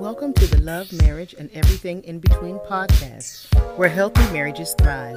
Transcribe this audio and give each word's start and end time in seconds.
Welcome 0.00 0.32
to 0.32 0.46
the 0.46 0.62
Love, 0.62 0.90
Marriage, 0.94 1.34
and 1.34 1.50
Everything 1.52 2.02
in 2.04 2.20
Between 2.20 2.58
podcast, 2.60 3.54
where 3.76 3.90
healthy 3.90 4.22
marriages 4.32 4.74
thrive. 4.78 5.14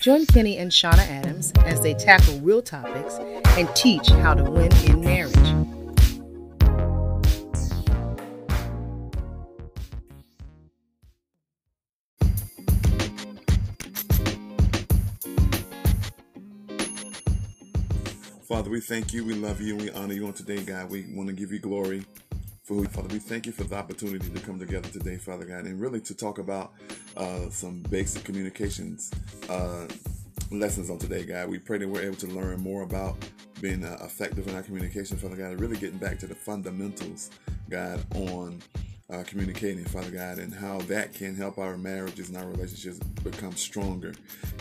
Join 0.00 0.24
Kenny 0.24 0.56
and 0.56 0.70
Shauna 0.70 1.06
Adams 1.10 1.52
as 1.66 1.82
they 1.82 1.92
tackle 1.92 2.40
real 2.40 2.62
topics 2.62 3.16
and 3.58 3.68
teach 3.76 4.08
how 4.08 4.32
to 4.32 4.42
win 4.42 4.72
in 4.86 5.02
marriage. 5.02 5.34
Father, 18.48 18.70
we 18.70 18.80
thank 18.80 19.12
you, 19.12 19.26
we 19.26 19.34
love 19.34 19.60
you, 19.60 19.74
and 19.74 19.82
we 19.82 19.90
honor 19.90 20.14
you 20.14 20.26
on 20.26 20.32
today, 20.32 20.62
God. 20.62 20.88
We 20.88 21.04
want 21.12 21.28
to 21.28 21.34
give 21.34 21.52
you 21.52 21.58
glory 21.58 22.06
for 22.64 22.74
who, 22.74 22.84
Father. 22.86 23.08
We 23.08 23.18
thank 23.18 23.44
you 23.44 23.52
for 23.52 23.64
the 23.64 23.76
opportunity 23.76 24.30
to 24.30 24.40
come 24.40 24.58
together 24.58 24.88
today, 24.88 25.18
Father 25.18 25.44
God, 25.44 25.66
and 25.66 25.78
really 25.78 26.00
to 26.00 26.14
talk 26.14 26.38
about 26.38 26.72
uh, 27.16 27.50
some 27.50 27.80
basic 27.90 28.24
communications 28.24 29.10
uh, 29.50 29.86
lessons 30.50 30.88
on 30.88 30.98
today, 30.98 31.24
God. 31.24 31.50
We 31.50 31.58
pray 31.58 31.76
that 31.78 31.88
we're 31.88 32.02
able 32.02 32.16
to 32.16 32.26
learn 32.26 32.60
more 32.60 32.82
about 32.82 33.16
being 33.60 33.84
uh, 33.84 33.98
effective 34.00 34.48
in 34.48 34.54
our 34.54 34.62
communication, 34.62 35.18
Father 35.18 35.36
God, 35.36 35.50
and 35.50 35.60
really 35.60 35.76
getting 35.76 35.98
back 35.98 36.18
to 36.20 36.26
the 36.26 36.34
fundamentals, 36.34 37.30
God, 37.68 38.02
on 38.14 38.62
uh, 39.10 39.22
communicating, 39.24 39.84
Father 39.84 40.10
God, 40.10 40.38
and 40.38 40.52
how 40.52 40.78
that 40.82 41.12
can 41.12 41.34
help 41.34 41.58
our 41.58 41.76
marriages 41.76 42.30
and 42.30 42.38
our 42.38 42.46
relationships 42.46 42.98
become 43.22 43.54
stronger. 43.54 44.14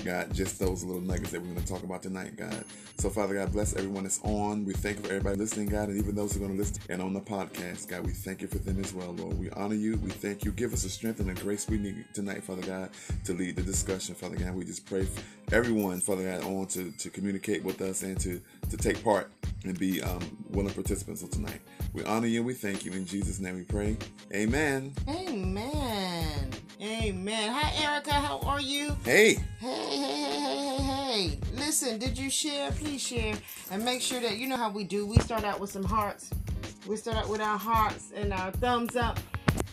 God, 0.03 0.33
just 0.33 0.59
those 0.59 0.83
little 0.83 1.01
nuggets 1.01 1.31
that 1.31 1.41
we're 1.41 1.47
going 1.47 1.61
to 1.61 1.65
talk 1.65 1.83
about 1.83 2.03
tonight, 2.03 2.35
God. 2.35 2.65
So, 2.97 3.09
Father 3.09 3.35
God, 3.35 3.53
bless 3.53 3.73
everyone 3.75 4.03
that's 4.03 4.19
on. 4.23 4.65
We 4.65 4.73
thank 4.73 4.97
you 4.97 5.03
for 5.03 5.09
everybody 5.09 5.37
listening, 5.37 5.69
God, 5.69 5.89
and 5.89 5.97
even 5.97 6.13
those 6.13 6.33
who 6.33 6.43
are 6.43 6.47
going 6.47 6.57
to 6.57 6.63
listen 6.63 6.81
and 6.89 7.01
on 7.01 7.13
the 7.13 7.21
podcast, 7.21 7.87
God. 7.87 8.05
We 8.05 8.11
thank 8.11 8.41
you 8.41 8.47
for 8.49 8.57
them 8.57 8.83
as 8.83 8.93
well, 8.93 9.13
Lord. 9.13 9.39
We 9.39 9.49
honor 9.51 9.75
you. 9.75 9.97
We 9.97 10.09
thank 10.09 10.43
you. 10.43 10.51
Give 10.51 10.73
us 10.73 10.83
the 10.83 10.89
strength 10.89 11.21
and 11.21 11.29
the 11.29 11.41
grace 11.41 11.67
we 11.69 11.77
need 11.77 12.05
tonight, 12.13 12.43
Father 12.43 12.61
God, 12.63 12.89
to 13.23 13.33
lead 13.33 13.55
the 13.55 13.61
discussion, 13.61 14.13
Father 14.13 14.35
God. 14.35 14.55
We 14.55 14.65
just 14.65 14.85
pray 14.85 15.05
for 15.05 15.21
everyone, 15.55 16.01
Father 16.01 16.23
God, 16.23 16.43
on 16.43 16.67
to, 16.67 16.91
to 16.91 17.09
communicate 17.09 17.63
with 17.63 17.81
us 17.81 18.03
and 18.03 18.19
to, 18.21 18.41
to 18.69 18.77
take 18.77 19.03
part 19.03 19.31
and 19.65 19.77
be 19.77 20.01
um, 20.01 20.19
willing 20.49 20.73
participants 20.73 21.23
of 21.23 21.29
tonight. 21.29 21.61
We 21.93 22.03
honor 22.03 22.27
you. 22.27 22.43
We 22.43 22.53
thank 22.53 22.85
you. 22.85 22.91
In 22.91 23.05
Jesus' 23.05 23.39
name 23.39 23.55
we 23.55 23.63
pray. 23.63 23.97
Amen. 24.33 24.93
Amen. 25.07 26.49
Amen. 26.81 27.51
Hi, 27.53 27.83
Erica. 27.83 28.13
How 28.13 28.39
are 28.39 28.59
you? 28.59 28.95
Hey. 29.05 29.35
Hey, 29.59 29.67
hey, 29.67 29.97
hey, 29.97 30.39
hey, 30.39 30.77
hey, 30.77 31.29
hey. 31.29 31.39
Listen, 31.53 31.97
did 31.97 32.17
you 32.17 32.29
share? 32.29 32.71
Please 32.71 33.01
share. 33.01 33.35
And 33.71 33.85
make 33.85 34.01
sure 34.01 34.19
that 34.19 34.37
you 34.37 34.47
know 34.47 34.57
how 34.57 34.69
we 34.69 34.83
do. 34.83 35.05
We 35.05 35.17
start 35.17 35.43
out 35.43 35.59
with 35.59 35.71
some 35.71 35.83
hearts. 35.83 36.29
We 36.87 36.97
start 36.97 37.17
out 37.17 37.29
with 37.29 37.39
our 37.39 37.57
hearts 37.57 38.11
and 38.13 38.33
our 38.33 38.51
thumbs 38.51 38.95
up, 38.95 39.19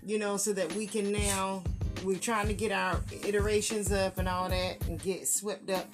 you 0.07 0.19
know, 0.19 0.37
so 0.37 0.53
that 0.53 0.73
we 0.75 0.87
can 0.87 1.11
now, 1.11 1.65
we're 2.05 2.19
trying 2.19 2.47
to 2.47 2.55
get 2.55 2.71
our 2.71 3.01
iterations 3.27 3.91
up 3.91 4.19
and 4.19 4.29
all 4.29 4.49
that 4.49 4.87
and 4.87 5.03
get 5.03 5.27
swept 5.27 5.71
up 5.71 5.89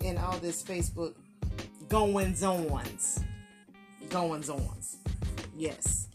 in 0.00 0.16
all 0.16 0.38
this 0.38 0.62
Facebook 0.62 1.14
goings 1.90 2.44
ons. 2.44 3.18
Goings 4.08 4.48
ons. 4.48 4.96
Yes. 5.56 6.06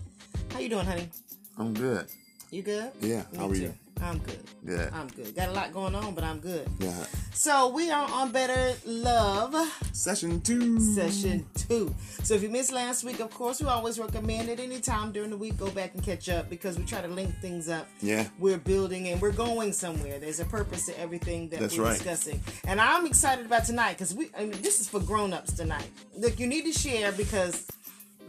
How 0.52 0.60
you 0.60 0.70
doing, 0.70 0.86
honey? 0.86 1.10
I'm 1.58 1.74
good. 1.74 2.08
You 2.56 2.64
good? 2.64 2.92
Yeah. 3.02 3.24
Me 3.34 3.38
How 3.38 3.50
are 3.50 3.54
too. 3.54 3.62
you? 3.64 3.74
I'm 4.02 4.18
good. 4.20 4.40
Yeah. 4.66 4.90
I'm 4.94 5.08
good. 5.08 5.36
Got 5.36 5.50
a 5.50 5.52
lot 5.52 5.74
going 5.74 5.94
on, 5.94 6.16
but 6.16 6.24
I'm 6.24 6.40
good. 6.40 6.66
Yeah. 6.80 7.06
So 7.34 7.68
we 7.68 7.92
are 7.92 8.10
on 8.10 8.32
Better 8.32 8.78
Love 8.86 9.54
Session 9.92 10.40
two. 10.40 10.80
session 10.80 11.46
two. 11.56 11.94
So 12.24 12.34
if 12.34 12.42
you 12.42 12.48
missed 12.48 12.72
last 12.72 13.04
week, 13.04 13.20
of 13.20 13.30
course, 13.34 13.60
we 13.60 13.68
always 13.68 14.00
recommend 14.00 14.48
at 14.48 14.62
any 14.62 14.80
time 14.80 15.12
during 15.12 15.32
the 15.32 15.38
week 15.38 15.58
go 15.58 15.70
back 15.70 15.96
and 15.96 16.02
catch 16.02 16.30
up 16.30 16.50
because 16.50 16.78
we 16.78 16.86
try 16.86 17.02
to 17.02 17.10
link 17.10 17.36
things 17.42 17.68
up. 17.68 17.90
Yeah. 18.02 18.26
We're 18.40 18.58
building 18.58 19.10
and 19.10 19.22
we're 19.22 19.34
going 19.34 19.74
somewhere. 19.74 20.18
There's 20.18 20.40
a 20.40 20.46
purpose 20.46 20.86
to 20.86 20.98
everything 20.98 21.50
that 21.50 21.60
That's 21.60 21.78
we're 21.78 21.84
right. 21.84 21.94
discussing. 21.98 22.40
And 22.66 22.80
I'm 22.80 23.06
excited 23.06 23.48
about 23.48 23.66
tonight 23.66 23.96
because 23.98 24.16
we 24.16 24.30
I 24.38 24.46
mean, 24.46 24.62
this 24.62 24.80
is 24.80 24.88
for 24.88 25.02
grown-ups 25.02 25.52
tonight. 25.52 25.90
Look, 26.16 26.40
you 26.40 26.48
need 26.48 26.64
to 26.64 26.72
share 26.72 27.12
because 27.12 27.68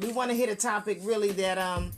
we 0.01 0.11
want 0.11 0.33
to 0.33 0.37
hit 0.37 0.49
a 0.49 0.57
topic 0.57 0.99
really 1.03 1.31
that 1.31 1.59
um 1.59 1.93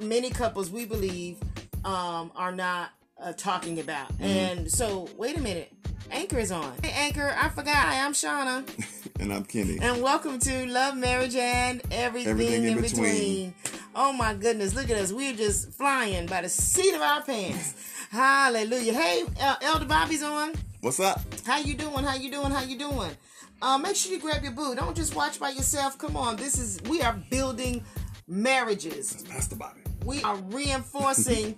many 0.00 0.30
couples 0.30 0.70
we 0.70 0.84
believe 0.84 1.38
um 1.84 2.32
are 2.36 2.52
not 2.52 2.90
uh, 3.22 3.32
talking 3.32 3.80
about. 3.80 4.12
Mm-hmm. 4.14 4.24
And 4.24 4.70
so 4.70 5.08
wait 5.16 5.36
a 5.36 5.40
minute. 5.40 5.72
Anchor 6.10 6.38
is 6.38 6.52
on. 6.52 6.72
Hey 6.82 6.92
Anchor, 6.94 7.34
I 7.38 7.48
forgot. 7.48 7.74
Hi, 7.76 8.04
I'm 8.04 8.12
Shauna. 8.12 8.64
And 9.20 9.32
I'm 9.32 9.44
Kenny. 9.44 9.78
And 9.80 10.02
welcome 10.02 10.40
to 10.40 10.66
Love, 10.66 10.96
Marriage, 10.96 11.36
and 11.36 11.80
Everything, 11.92 12.32
Everything 12.32 12.64
in 12.64 12.70
in 12.76 12.82
between. 12.82 13.52
between. 13.52 13.54
Oh 13.94 14.12
my 14.12 14.34
goodness, 14.34 14.74
look 14.74 14.90
at 14.90 14.96
us. 14.96 15.12
We're 15.12 15.34
just 15.36 15.70
flying 15.72 16.26
by 16.26 16.42
the 16.42 16.48
seat 16.48 16.92
of 16.94 17.00
our 17.00 17.22
pants. 17.22 17.74
Hallelujah. 18.10 18.92
Hey, 18.92 19.24
uh, 19.40 19.54
Elder 19.62 19.84
Bobby's 19.84 20.24
on. 20.24 20.52
What's 20.80 20.98
up? 20.98 21.20
How 21.46 21.58
you 21.58 21.74
doing? 21.74 22.04
How 22.04 22.16
you 22.16 22.28
doing? 22.30 22.50
How 22.50 22.62
you 22.62 22.76
doing? 22.76 23.12
Uh, 23.62 23.78
make 23.78 23.94
sure 23.94 24.12
you 24.12 24.18
grab 24.20 24.42
your 24.42 24.52
boo. 24.52 24.74
Don't 24.74 24.96
just 24.96 25.14
watch 25.14 25.38
by 25.38 25.50
yourself. 25.50 25.96
Come 25.96 26.16
on. 26.16 26.34
This 26.34 26.58
is, 26.58 26.82
we 26.82 27.00
are 27.00 27.14
building 27.30 27.84
marriages. 28.26 29.12
That's 29.12 29.22
Pastor 29.22 29.56
Bobby. 29.56 29.83
We 30.04 30.22
are 30.22 30.36
reinforcing 30.36 31.56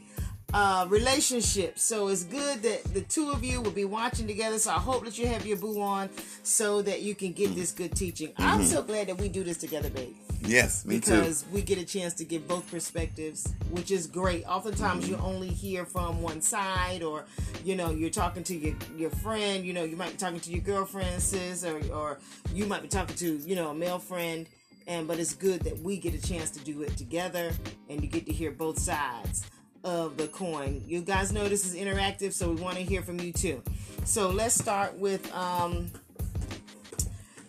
uh, 0.53 0.87
relationships. 0.89 1.83
So 1.83 2.09
it's 2.09 2.25
good 2.25 2.63
that 2.63 2.85
the 2.95 3.03
two 3.03 3.31
of 3.31 3.45
you 3.45 3.61
will 3.61 3.71
be 3.73 3.85
watching 3.85 4.27
together. 4.27 4.59
So 4.59 4.71
I 4.71 4.79
hope 4.79 5.05
that 5.05 5.19
you 5.19 5.27
have 5.27 5.47
your 5.47 5.57
boo 5.57 5.81
on 5.81 6.11
so 6.43 6.83
that 6.83 7.03
you 7.03 7.15
can 7.15 7.33
get 7.33 7.55
this 7.55 7.73
good 7.73 7.95
teaching. 7.95 8.33
I'm 8.37 8.65
so 8.65 8.83
glad 8.83 9.09
that 9.09 9.19
we 9.19 9.29
do 9.29 9.45
this 9.45 9.59
together, 9.59 9.91
babe 9.91 10.15
Yes, 10.47 10.85
me 10.85 11.01
too. 11.01 11.13
because 11.13 11.45
we 11.51 11.63
get 11.63 11.79
a 11.79 11.85
chance 11.85 12.15
to 12.15 12.25
get 12.25 12.47
both 12.47 12.71
perspectives, 12.71 13.53
which 13.71 13.91
is 13.91 14.07
great. 14.07 14.45
Oftentimes, 14.47 15.09
you 15.09 15.17
only 15.17 15.49
hear 15.49 15.85
from 15.85 16.23
one 16.23 16.41
side, 16.41 17.03
or 17.03 17.25
you 17.65 17.75
know, 17.75 17.91
you're 17.91 18.11
talking 18.11 18.45
to 18.45 18.55
your 18.55 18.75
your 18.97 19.11
friend. 19.11 19.65
You 19.65 19.73
know, 19.73 19.85
you 19.85 19.97
might 19.97 20.13
be 20.13 20.17
talking 20.17 20.41
to 20.41 20.51
your 20.51 20.61
girlfriend, 20.61 21.23
sis, 21.23 21.65
or 21.65 21.81
or 21.93 22.19
you 22.55 22.67
might 22.67 22.83
be 22.83 22.89
talking 22.89 23.17
to 23.17 23.37
you 23.39 23.57
know 23.57 23.71
a 23.71 23.75
male 23.75 23.99
friend. 23.99 24.47
And 24.87 25.09
but 25.09 25.19
it's 25.19 25.35
good 25.35 25.63
that 25.63 25.79
we 25.81 25.97
get 25.99 26.15
a 26.15 26.21
chance 26.21 26.51
to 26.51 26.61
do 26.61 26.83
it 26.83 26.97
together, 26.97 27.53
and 27.89 28.03
you 28.03 28.09
get 28.09 28.27
to 28.27 28.33
hear 28.33 28.53
both 28.53 28.79
sides 28.79 29.45
of 29.83 30.17
the 30.17 30.29
coin. 30.29 30.83
You 30.87 31.01
guys 31.01 31.33
know 31.33 31.49
this 31.49 31.65
is 31.65 31.75
interactive, 31.75 32.33
so 32.33 32.51
we 32.51 32.61
want 32.61 32.77
to 32.77 32.83
hear 32.83 33.03
from 33.03 33.21
you 33.21 33.33
too. 33.33 33.63
So 34.05 34.31
let's 34.31 34.55
start 34.55 34.99
with 34.99 35.33
um, 35.35 35.91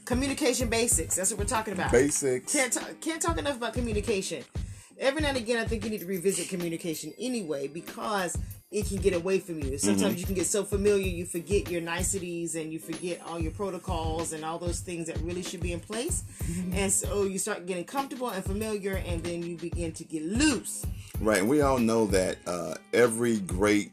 communication 0.05 0.69
basics. 0.69 1.15
That's 1.15 1.31
what 1.31 1.39
we're 1.39 1.45
talking 1.45 1.73
about. 1.73 1.91
Basics. 1.91 2.51
Can't 2.53 2.73
talk, 2.73 3.01
can't 3.01 3.21
talk 3.21 3.37
enough 3.37 3.57
about 3.57 3.73
communication. 3.73 4.43
Every 4.99 5.21
now 5.21 5.29
and 5.29 5.37
again, 5.37 5.57
I 5.57 5.67
think 5.67 5.83
you 5.83 5.91
need 5.91 5.99
to 6.01 6.07
revisit 6.07 6.49
communication 6.49 7.13
anyway 7.19 7.67
because 7.67 8.35
it 8.69 8.85
can 8.85 8.97
get 8.97 9.13
away 9.13 9.39
from 9.39 9.63
you. 9.63 9.77
Sometimes 9.77 10.19
you 10.19 10.25
can 10.25 10.35
get 10.35 10.45
so 10.45 10.63
familiar 10.63 11.07
you 11.07 11.25
forget 11.25 11.71
your 11.71 11.79
niceties 11.79 12.55
and 12.55 12.71
you 12.71 12.79
forget 12.79 13.21
all 13.25 13.39
your 13.39 13.53
protocols 13.53 14.33
and 14.33 14.43
all 14.43 14.59
those 14.59 14.81
things 14.81 15.07
that 15.07 15.17
really 15.19 15.41
should 15.41 15.61
be 15.61 15.71
in 15.71 15.79
place. 15.79 16.23
And 16.73 16.91
so 16.91 17.23
you 17.23 17.39
start 17.39 17.65
getting 17.65 17.85
comfortable 17.85 18.29
and 18.29 18.43
familiar, 18.43 19.01
and 19.07 19.23
then 19.23 19.41
you 19.41 19.55
begin 19.55 19.93
to 19.93 20.03
get 20.03 20.23
loose. 20.23 20.85
Right, 21.21 21.39
and 21.39 21.49
we 21.49 21.61
all 21.61 21.79
know 21.79 22.05
that 22.07 22.37
uh, 22.45 22.75
every 22.93 23.39
great, 23.39 23.91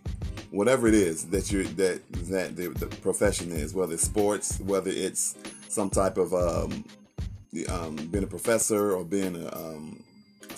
whatever 0.50 0.88
it 0.88 0.94
is 0.94 1.26
that 1.26 1.52
you 1.52 1.64
that 1.64 2.02
that 2.28 2.56
the, 2.56 2.68
the 2.68 2.86
profession 2.86 3.52
is, 3.52 3.74
whether 3.74 3.94
it's 3.94 4.02
sports, 4.02 4.58
whether 4.60 4.90
it's 4.90 5.36
some 5.68 5.88
type 5.88 6.18
of 6.18 6.34
um, 6.34 6.84
um, 7.68 7.96
being 7.96 8.24
a 8.24 8.28
professor 8.28 8.92
or 8.92 9.04
being 9.04 9.36
a 9.36 9.56
um, 9.56 10.02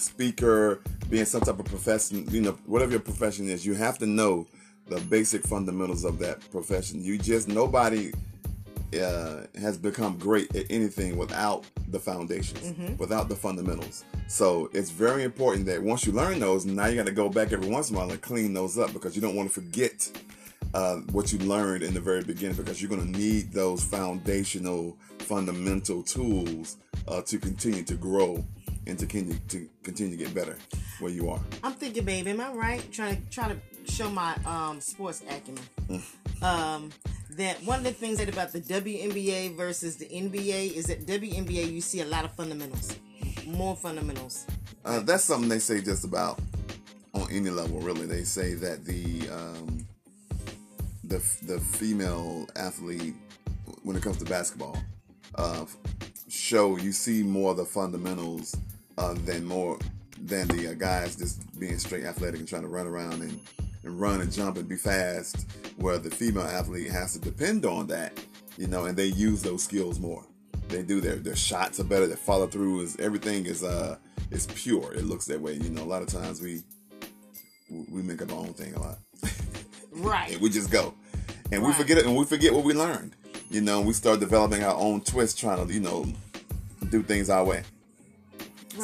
speaker, 0.01 0.81
being 1.11 1.25
some 1.25 1.41
type 1.41 1.59
of 1.59 1.67
profession, 1.67 2.27
you 2.31 2.41
know, 2.41 2.59
whatever 2.67 2.93
your 2.93 3.01
profession 3.01 3.49
is, 3.49 3.65
you 3.65 3.75
have 3.75 3.99
to 3.99 4.07
know 4.07 4.47
the 4.89 5.01
basic 5.03 5.43
fundamentals 5.45 6.05
of 6.05 6.19
that 6.21 6.49
profession. 6.51 7.03
You 7.03 7.19
just 7.19 7.49
nobody 7.49 8.12
uh, 8.95 9.43
has 9.61 9.77
become 9.77 10.17
great 10.19 10.55
at 10.55 10.67
anything 10.71 11.17
without 11.17 11.65
the 11.89 11.99
foundations, 11.99 12.99
without 12.99 13.29
the 13.29 13.37
fundamentals. 13.37 14.05
So 14.29 14.71
it's 14.73 14.91
very 14.91 15.25
important 15.25 15.67
that 15.67 15.83
once 15.83 16.06
you 16.06 16.12
learn 16.12 16.39
those, 16.41 16.67
now 16.67 16.87
you 16.87 16.97
got 16.97 17.06
to 17.06 17.12
go 17.12 17.29
back 17.29 17.53
every 17.53 17.69
once 17.69 17.91
in 17.91 17.97
a 17.97 17.99
while 17.99 18.11
and 18.11 18.20
clean 18.20 18.55
those 18.55 18.79
up 18.79 18.93
because 18.93 19.15
you 19.15 19.23
don't 19.23 19.35
want 19.35 19.49
to 19.49 19.55
forget 19.55 20.11
uh, 20.75 20.97
what 21.12 21.32
you 21.32 21.38
learned 21.41 21.82
in 21.82 21.94
the 21.94 22.00
very 22.00 22.23
beginning 22.23 22.56
because 22.56 22.81
you're 22.81 22.91
going 22.91 23.12
to 23.12 23.19
need 23.19 23.53
those 23.53 23.82
foundational, 23.85 24.97
fundamental 25.19 26.03
tools 26.03 26.76
uh, 27.09 27.23
to 27.23 27.38
continue 27.38 27.82
to 27.82 27.94
grow 27.94 28.44
and 28.87 28.99
to 28.99 29.06
continue 29.06 29.38
to 29.49 29.69
continue 29.83 30.17
to 30.17 30.25
get 30.25 30.35
better 30.35 30.56
where 31.00 31.11
you 31.11 31.29
are. 31.31 31.41
I'm 31.62 31.73
thinking, 31.73 32.05
babe, 32.05 32.27
am 32.29 32.41
I 32.41 32.50
right? 32.53 32.93
Trying 32.93 33.23
to 33.23 33.31
trying 33.31 33.61
to 33.61 33.93
show 33.93 34.09
my 34.11 34.35
um, 34.44 34.81
sports 34.81 35.23
acumen. 35.29 35.62
um, 36.43 36.91
that 37.31 37.62
one 37.65 37.79
of 37.81 37.85
the 37.85 37.93
things 37.93 38.19
that 38.19 38.29
about 38.29 38.53
the 38.53 38.61
WNBA 38.61 39.56
versus 39.56 39.97
the 39.97 40.06
NBA 40.06 40.75
is 40.75 40.87
that 40.87 41.06
WNBA 41.06 41.71
you 41.71 41.81
see 41.81 42.00
a 42.00 42.06
lot 42.06 42.25
of 42.25 42.33
fundamentals, 42.35 42.97
more 43.47 43.77
fundamentals. 43.77 44.47
Uh, 44.85 45.00
that's 45.00 45.25
something 45.25 45.49
they 45.49 45.59
say 45.59 45.81
just 45.81 46.05
about 46.05 46.39
on 47.15 47.27
any 47.31 47.50
level. 47.50 47.81
Really, 47.81 48.06
they 48.06 48.25
say 48.25 48.55
that 48.55 48.85
the 48.85 49.29
um, 49.31 49.87
the 51.05 51.19
the 51.43 51.61
female 51.61 52.49
athlete, 52.56 53.15
when 53.82 53.97
it 53.97 54.03
comes 54.03 54.19
to 54.19 54.25
basketball, 54.25 54.79
uh, 55.35 55.67
show 56.29 56.77
you 56.77 56.93
see 56.93 57.23
more 57.23 57.50
of 57.53 57.56
the 57.56 57.65
fundamentals 57.65 58.55
uh, 58.98 59.14
than 59.25 59.44
more 59.44 59.78
than 60.22 60.48
the 60.48 60.70
uh, 60.70 60.75
guys 60.75 61.16
just 61.16 61.58
being 61.58 61.78
straight 61.78 62.04
athletic 62.04 62.40
and 62.40 62.48
trying 62.48 62.62
to 62.62 62.69
run 62.69 62.87
around 62.87 63.20
and, 63.22 63.40
and 63.84 64.00
run 64.00 64.20
and 64.20 64.32
jump 64.32 64.56
and 64.56 64.69
be 64.69 64.76
fast. 64.76 65.46
Where 65.76 65.98
the 65.98 66.10
female 66.10 66.44
athlete 66.44 66.90
has 66.90 67.12
to 67.12 67.19
depend 67.19 67.66
on 67.66 67.87
that, 67.88 68.19
you 68.56 68.66
know, 68.66 68.87
and 68.87 68.96
they 68.96 69.06
use 69.06 69.43
those 69.43 69.62
skills 69.62 70.00
more. 70.00 70.25
They 70.69 70.82
do 70.82 71.00
their 71.00 71.16
their 71.16 71.37
shots 71.37 71.78
are 71.81 71.84
better. 71.84 72.06
Their 72.06 72.16
follow 72.16 72.46
through 72.46 72.81
is 72.81 72.96
everything 72.98 73.46
is 73.46 73.62
uh 73.62 73.98
is 74.31 74.46
pure. 74.46 74.93
It 74.94 75.04
looks 75.04 75.26
that 75.26 75.40
way. 75.40 75.54
You 75.54 75.70
know, 75.70 75.82
a 75.82 75.84
lot 75.84 76.02
of 76.02 76.08
times 76.08 76.40
we 76.40 76.62
we 77.70 78.02
make 78.02 78.22
up 78.22 78.32
our 78.32 78.38
own 78.38 78.54
thing 78.54 78.75
a 78.75 78.81
lot. 78.81 78.98
Right. 79.98 80.32
and 80.32 80.43
we 80.43 80.50
just 80.50 80.70
go, 80.70 80.93
and 81.50 81.62
we 81.62 81.72
forget 81.72 81.96
it, 81.96 82.04
and 82.04 82.14
we 82.14 82.26
forget 82.26 82.52
what 82.52 82.64
we 82.64 82.75
learned. 82.75 83.16
You 83.48 83.62
know, 83.62 83.81
we 83.81 83.94
start 83.94 84.20
developing 84.20 84.62
our 84.62 84.75
own 84.75 85.00
twist, 85.00 85.38
trying 85.38 85.66
to 85.66 85.72
you 85.72 85.81
know 85.81 86.04
do 86.90 87.02
things 87.02 87.31
our 87.31 87.44
way. 87.44 87.62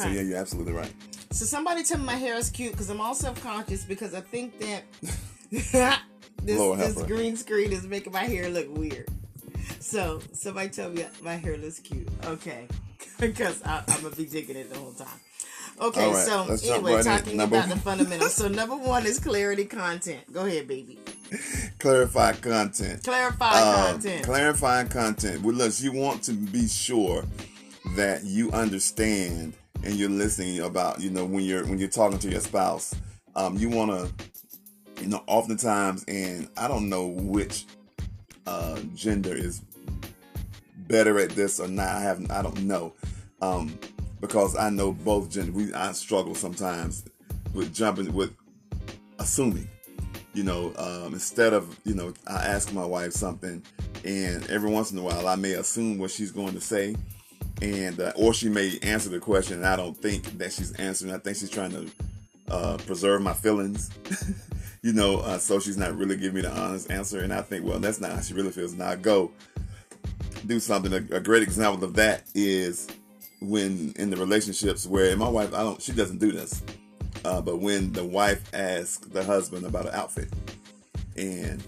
So 0.01 0.07
yeah, 0.07 0.21
you're 0.21 0.37
absolutely 0.37 0.73
right. 0.73 0.91
So 1.31 1.45
somebody 1.45 1.83
tell 1.83 1.97
me 1.97 2.05
my 2.05 2.15
hair 2.15 2.35
is 2.35 2.49
cute 2.49 2.71
because 2.71 2.89
I'm 2.89 3.01
all 3.01 3.15
self 3.15 3.41
conscious 3.41 3.83
because 3.83 4.13
I 4.13 4.21
think 4.21 4.59
that 4.59 4.83
this, 5.51 5.71
this 6.41 7.01
green 7.03 7.35
screen 7.35 7.71
is 7.71 7.85
making 7.85 8.13
my 8.13 8.23
hair 8.23 8.49
look 8.49 8.75
weird. 8.75 9.07
So 9.79 10.21
somebody 10.33 10.69
tell 10.69 10.89
me 10.89 11.05
my 11.21 11.35
hair 11.35 11.57
looks 11.57 11.79
cute. 11.79 12.07
Okay, 12.25 12.67
because 13.19 13.61
I'm 13.65 13.83
gonna 14.01 14.15
be 14.15 14.25
digging 14.25 14.55
it 14.55 14.71
the 14.71 14.77
whole 14.77 14.93
time. 14.93 15.07
Okay, 15.81 16.11
right, 16.11 16.25
so 16.25 16.73
anyway, 16.73 16.93
right 16.95 17.03
talking 17.03 17.39
about 17.39 17.67
the 17.69 17.77
fundamentals. 17.77 18.35
So 18.35 18.47
number 18.47 18.75
one 18.75 19.05
is 19.05 19.19
clarity 19.19 19.65
content. 19.65 20.31
Go 20.31 20.45
ahead, 20.45 20.67
baby. 20.67 20.99
Clarify 21.79 22.33
content. 22.33 23.03
Clarify 23.03 23.59
Um, 23.59 23.93
content. 23.93 24.23
clarifying 24.23 24.87
content. 24.87 25.41
Well, 25.41 25.55
look, 25.55 25.73
you 25.81 25.91
want 25.91 26.23
to 26.23 26.33
be 26.33 26.67
sure 26.67 27.25
that 27.95 28.23
you 28.23 28.51
understand 28.51 29.53
and 29.83 29.95
you're 29.95 30.09
listening 30.09 30.59
about, 30.61 31.01
you 31.01 31.09
know, 31.09 31.25
when 31.25 31.43
you're 31.43 31.65
when 31.65 31.79
you're 31.79 31.89
talking 31.89 32.19
to 32.19 32.29
your 32.29 32.41
spouse. 32.41 32.95
Um, 33.35 33.57
you 33.57 33.69
want 33.69 33.91
to, 33.91 35.01
you 35.01 35.07
know, 35.07 35.23
oftentimes, 35.27 36.03
and 36.07 36.47
I 36.55 36.67
don't 36.67 36.87
know 36.87 37.07
which 37.07 37.65
uh, 38.45 38.79
gender 38.93 39.33
is 39.35 39.61
better 40.87 41.19
at 41.19 41.31
this 41.31 41.59
or 41.59 41.67
not. 41.67 41.87
I 41.87 42.01
haven't. 42.01 42.31
I 42.31 42.41
don't 42.41 42.63
know, 42.63 42.93
um, 43.41 43.77
because 44.21 44.55
I 44.55 44.69
know 44.69 44.91
both 44.91 45.31
gender. 45.31 45.51
We 45.51 45.73
I 45.73 45.91
struggle 45.93 46.35
sometimes 46.35 47.05
with 47.53 47.73
jumping 47.73 48.13
with 48.13 48.35
assuming 49.19 49.67
you 50.33 50.43
know, 50.43 50.73
um, 50.77 51.13
instead 51.13 51.53
of, 51.53 51.79
you 51.85 51.93
know, 51.93 52.13
I 52.27 52.47
ask 52.47 52.73
my 52.73 52.85
wife 52.85 53.13
something 53.13 53.63
and 54.03 54.49
every 54.49 54.69
once 54.69 54.91
in 54.91 54.97
a 54.97 55.01
while 55.03 55.27
I 55.27 55.35
may 55.35 55.53
assume 55.53 55.97
what 55.97 56.11
she's 56.11 56.31
going 56.31 56.53
to 56.53 56.61
say 56.61 56.95
and, 57.63 57.99
uh, 57.99 58.11
or 58.15 58.33
she 58.33 58.49
may 58.49 58.77
answer 58.81 59.09
the 59.09 59.19
question 59.19 59.57
and 59.57 59.65
I 59.65 59.75
don't 59.75 59.95
think 59.95 60.37
that 60.37 60.51
she's 60.51 60.73
answering. 60.73 61.13
I 61.13 61.17
think 61.17 61.37
she's 61.37 61.49
trying 61.49 61.71
to, 61.71 61.89
uh, 62.49 62.77
preserve 62.85 63.21
my 63.21 63.33
feelings, 63.33 63.89
you 64.81 64.91
know, 64.91 65.19
uh, 65.19 65.37
so 65.37 65.59
she's 65.59 65.77
not 65.77 65.95
really 65.95 66.17
giving 66.17 66.35
me 66.35 66.41
the 66.41 66.51
honest 66.51 66.91
answer. 66.91 67.21
And 67.21 67.33
I 67.33 67.41
think, 67.41 67.65
well, 67.65 67.79
that's 67.79 68.01
not 68.01 68.11
how 68.11 68.21
she 68.21 68.33
really 68.33 68.51
feels. 68.51 68.73
Now 68.73 68.89
I 68.89 68.95
go 68.97 69.31
do 70.45 70.59
something. 70.59 70.93
A, 70.93 71.15
a 71.15 71.21
great 71.21 71.43
example 71.43 71.83
of 71.85 71.95
that 71.95 72.23
is 72.35 72.87
when 73.39 73.93
in 73.97 74.09
the 74.09 74.17
relationships 74.17 74.85
where 74.85 75.15
my 75.15 75.29
wife, 75.29 75.53
I 75.53 75.59
don't, 75.59 75.81
she 75.81 75.93
doesn't 75.93 76.19
do 76.19 76.31
this. 76.31 76.61
Uh, 77.23 77.41
but 77.41 77.57
when 77.57 77.93
the 77.93 78.03
wife 78.03 78.53
asks 78.53 78.97
the 79.07 79.23
husband 79.23 79.65
about 79.65 79.85
an 79.85 79.93
outfit 79.93 80.27
and 81.15 81.63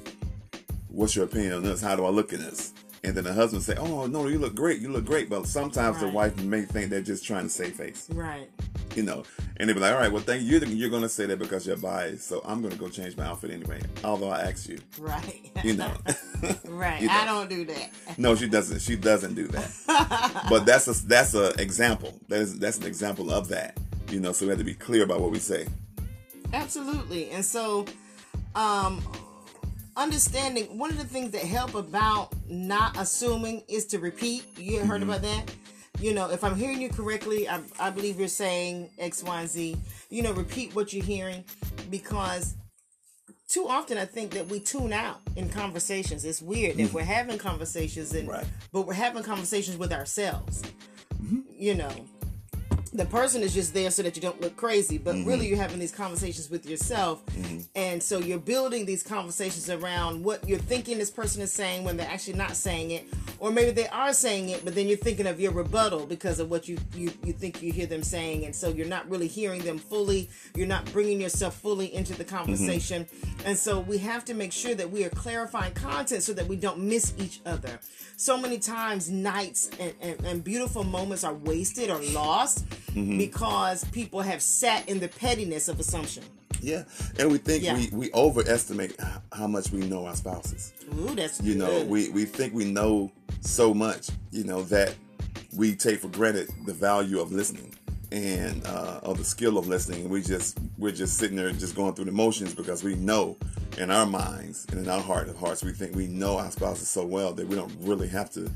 what's 0.89 1.15
your 1.15 1.25
opinion 1.25 1.53
on 1.53 1.63
this? 1.63 1.81
How 1.81 1.95
do 1.95 2.05
I 2.05 2.09
look 2.09 2.33
in 2.33 2.39
this? 2.39 2.73
And 3.05 3.13
then 3.13 3.23
the 3.23 3.33
husband 3.33 3.61
say, 3.61 3.75
"Oh 3.77 4.07
no, 4.07 4.27
you 4.27 4.39
look 4.39 4.55
great. 4.55 4.81
You 4.81 4.89
look 4.89 5.05
great." 5.05 5.29
But 5.29 5.45
sometimes 5.45 5.99
the 5.99 6.07
wife 6.07 6.35
may 6.43 6.63
think 6.63 6.89
they're 6.89 7.01
just 7.01 7.23
trying 7.23 7.43
to 7.43 7.49
save 7.49 7.75
face, 7.75 8.07
right. 8.11 8.49
you 8.95 9.03
know. 9.03 9.23
And 9.57 9.69
they 9.69 9.73
be 9.73 9.79
like, 9.79 9.93
"All 9.93 9.99
right, 9.99 10.11
well, 10.11 10.23
thank 10.23 10.41
you. 10.41 10.57
You're, 10.57 10.67
you're 10.69 10.89
going 10.89 11.03
to 11.03 11.09
say 11.09 11.27
that 11.27 11.37
because 11.37 11.67
you're 11.67 11.77
biased, 11.77 12.27
so 12.27 12.41
I'm 12.43 12.61
going 12.61 12.73
to 12.73 12.79
go 12.79 12.89
change 12.89 13.15
my 13.15 13.25
outfit 13.25 13.51
anyway, 13.51 13.79
although 14.03 14.29
I 14.29 14.41
asked 14.41 14.67
you." 14.67 14.79
Right. 14.97 15.51
You 15.63 15.75
know. 15.75 15.91
right. 16.65 17.01
You 17.05 17.07
know. 17.07 17.13
I 17.13 17.25
don't 17.25 17.49
do 17.49 17.65
that. 17.65 17.89
no, 18.17 18.35
she 18.35 18.47
doesn't. 18.47 18.81
She 18.81 18.95
doesn't 18.95 19.35
do 19.35 19.47
that. 19.49 20.45
but 20.49 20.65
that's 20.65 20.87
a 20.87 21.05
that's 21.05 21.35
a 21.35 21.49
example. 21.61 22.19
That 22.29 22.39
is 22.39 22.57
that's 22.57 22.79
an 22.79 22.87
example 22.87 23.31
of 23.31 23.49
that. 23.49 23.77
You 24.09 24.19
know, 24.19 24.31
so 24.31 24.45
we 24.45 24.49
have 24.49 24.57
to 24.57 24.63
be 24.63 24.73
clear 24.73 25.03
about 25.03 25.21
what 25.21 25.29
we 25.29 25.39
say. 25.39 25.67
Absolutely. 26.53 27.29
And 27.31 27.45
so, 27.45 27.85
um, 28.55 29.03
understanding 29.97 30.77
one 30.77 30.89
of 30.89 30.97
the 30.97 31.05
things 31.05 31.31
that 31.31 31.41
help 31.41 31.75
about 31.75 32.33
not 32.47 32.97
assuming 32.99 33.63
is 33.67 33.85
to 33.87 33.99
repeat. 33.99 34.45
You 34.57 34.79
heard 34.79 35.01
mm-hmm. 35.01 35.09
about 35.09 35.21
that? 35.21 35.51
You 35.99 36.13
know, 36.13 36.29
if 36.29 36.43
I'm 36.43 36.55
hearing 36.55 36.81
you 36.81 36.89
correctly, 36.89 37.47
I, 37.47 37.61
I 37.79 37.89
believe 37.89 38.19
you're 38.19 38.27
saying 38.27 38.89
X, 38.99 39.23
Y, 39.23 39.39
and 39.39 39.49
Z. 39.49 39.77
You 40.09 40.23
know, 40.23 40.33
repeat 40.33 40.75
what 40.75 40.91
you're 40.91 41.05
hearing 41.05 41.45
because 41.89 42.55
too 43.47 43.67
often 43.67 43.97
I 43.97 44.05
think 44.05 44.31
that 44.31 44.47
we 44.47 44.59
tune 44.59 44.91
out 44.91 45.21
in 45.35 45.49
conversations. 45.49 46.25
It's 46.25 46.41
weird 46.41 46.77
that 46.77 46.83
mm-hmm. 46.83 46.95
we're 46.95 47.03
having 47.03 47.37
conversations 47.37 48.13
and 48.13 48.27
Right. 48.27 48.45
but 48.73 48.85
we're 48.87 48.93
having 48.93 49.23
conversations 49.23 49.77
with 49.77 49.93
ourselves. 49.93 50.63
Mm-hmm. 51.23 51.39
You 51.57 51.75
know, 51.75 51.91
the 52.97 53.05
person 53.05 53.41
is 53.41 53.53
just 53.53 53.73
there 53.73 53.91
so 53.91 54.01
that 54.03 54.15
you 54.15 54.21
don't 54.21 54.39
look 54.41 54.55
crazy, 54.55 54.97
but 54.97 55.15
really 55.15 55.25
mm-hmm. 55.25 55.43
you're 55.43 55.57
having 55.57 55.79
these 55.79 55.91
conversations 55.91 56.49
with 56.49 56.65
yourself. 56.65 57.25
Mm-hmm. 57.27 57.59
And 57.75 58.01
so 58.01 58.19
you're 58.19 58.39
building 58.39 58.85
these 58.85 59.03
conversations 59.03 59.69
around 59.69 60.23
what 60.23 60.47
you're 60.47 60.59
thinking 60.59 60.97
this 60.97 61.11
person 61.11 61.41
is 61.41 61.51
saying 61.51 61.83
when 61.83 61.97
they're 61.97 62.09
actually 62.09 62.33
not 62.37 62.55
saying 62.55 62.91
it. 62.91 63.07
Or 63.39 63.51
maybe 63.51 63.71
they 63.71 63.87
are 63.89 64.13
saying 64.13 64.49
it, 64.49 64.63
but 64.63 64.75
then 64.75 64.87
you're 64.87 64.97
thinking 64.97 65.27
of 65.27 65.39
your 65.39 65.51
rebuttal 65.51 66.05
because 66.05 66.39
of 66.39 66.49
what 66.49 66.67
you, 66.67 66.77
you, 66.95 67.11
you 67.23 67.33
think 67.33 67.61
you 67.61 67.71
hear 67.71 67.85
them 67.85 68.01
saying. 68.01 68.45
And 68.45 68.55
so 68.55 68.69
you're 68.69 68.87
not 68.87 69.09
really 69.09 69.27
hearing 69.27 69.61
them 69.61 69.77
fully. 69.77 70.29
You're 70.55 70.67
not 70.67 70.85
bringing 70.93 71.19
yourself 71.19 71.55
fully 71.55 71.93
into 71.93 72.13
the 72.13 72.23
mm-hmm. 72.23 72.35
conversation. 72.35 73.07
And 73.45 73.57
so 73.57 73.79
we 73.79 73.97
have 73.99 74.23
to 74.25 74.33
make 74.33 74.51
sure 74.51 74.73
that 74.75 74.89
we 74.89 75.03
are 75.03 75.09
clarifying 75.09 75.73
content 75.73 76.23
so 76.23 76.33
that 76.33 76.47
we 76.47 76.55
don't 76.55 76.79
miss 76.79 77.13
each 77.17 77.41
other. 77.45 77.79
So 78.17 78.37
many 78.37 78.57
times, 78.57 79.09
nights 79.09 79.69
and, 79.79 79.93
and, 80.01 80.25
and 80.25 80.43
beautiful 80.43 80.83
moments 80.83 81.23
are 81.23 81.33
wasted 81.33 81.89
or 81.89 81.99
lost 81.99 82.65
because 82.93 83.83
people 83.85 84.21
have 84.21 84.41
sat 84.41 84.87
in 84.87 84.99
the 84.99 85.07
pettiness 85.07 85.67
of 85.67 85.79
assumption. 85.79 86.23
Yeah, 86.61 86.83
and 87.19 87.31
we 87.31 87.37
think 87.37 87.63
Yeah. 87.63 87.75
we 87.75 87.89
we 87.91 88.11
overestimate 88.13 88.95
how 89.31 89.47
much 89.47 89.71
we 89.71 89.81
know 89.81 90.05
our 90.05 90.15
spouses. 90.15 90.73
Ooh, 90.97 91.13
that's 91.15 91.41
You 91.41 91.55
know, 91.55 91.83
we 91.83 92.09
we 92.09 92.25
think 92.25 92.53
we 92.53 92.65
know 92.65 93.11
so 93.41 93.73
much. 93.73 94.09
You 94.31 94.45
know 94.45 94.63
that 94.63 94.95
we 95.55 95.75
take 95.75 95.99
for 95.99 96.07
granted 96.09 96.49
the 96.65 96.73
value 96.73 97.19
of 97.19 97.31
listening 97.31 97.73
and 98.11 98.65
uh, 98.65 98.99
of 99.03 99.17
the 99.17 99.23
skill 99.25 99.57
of 99.57 99.67
listening. 99.67 100.09
We 100.09 100.21
just 100.21 100.57
we're 100.77 100.91
just 100.91 101.17
sitting 101.17 101.35
there 101.35 101.51
just 101.51 101.75
going 101.75 101.93
through 101.93 102.05
the 102.05 102.11
motions 102.13 102.55
because 102.55 102.83
we 102.83 102.95
know 102.95 103.37
in 103.77 103.91
our 103.91 104.05
minds 104.05 104.65
and 104.71 104.79
in 104.79 104.89
our 104.89 105.01
heart 105.01 105.27
of 105.27 105.37
hearts 105.37 105.61
we 105.63 105.71
think 105.73 105.95
we 105.95 106.07
know 106.07 106.37
our 106.37 106.49
spouses 106.49 106.87
so 106.89 107.05
well 107.05 107.33
that 107.33 107.45
we 107.47 107.55
don't 107.55 107.73
really 107.81 108.07
have 108.07 108.31
to 108.31 108.49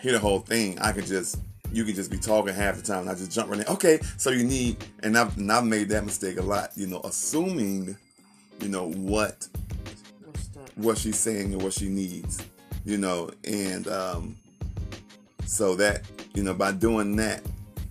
hear 0.00 0.12
the 0.12 0.18
whole 0.18 0.40
thing. 0.40 0.78
I 0.80 0.92
could 0.92 1.06
just 1.06 1.38
you 1.72 1.84
can 1.84 1.94
just 1.94 2.10
be 2.10 2.18
talking 2.18 2.54
half 2.54 2.76
the 2.76 2.82
time 2.82 3.00
and 3.00 3.10
I 3.10 3.14
just 3.14 3.32
jump 3.32 3.50
right 3.50 3.60
in. 3.60 3.66
Okay, 3.66 4.00
so 4.16 4.30
you 4.30 4.44
need 4.44 4.76
and 5.02 5.16
I've 5.16 5.36
and 5.36 5.50
I've 5.50 5.64
made 5.64 5.88
that 5.88 6.04
mistake 6.04 6.38
a 6.38 6.42
lot. 6.42 6.70
You 6.76 6.86
know, 6.86 7.00
assuming 7.04 7.96
you 8.60 8.68
know 8.68 8.90
what 8.90 9.48
what 10.76 10.98
she's 10.98 11.18
saying 11.18 11.52
and 11.52 11.62
what 11.62 11.72
she 11.72 11.88
needs, 11.88 12.44
you 12.84 12.98
know, 12.98 13.30
and 13.44 13.88
um, 13.88 14.36
so 15.44 15.74
that 15.76 16.02
you 16.34 16.42
know 16.42 16.54
by 16.54 16.72
doing 16.72 17.16
that, 17.16 17.42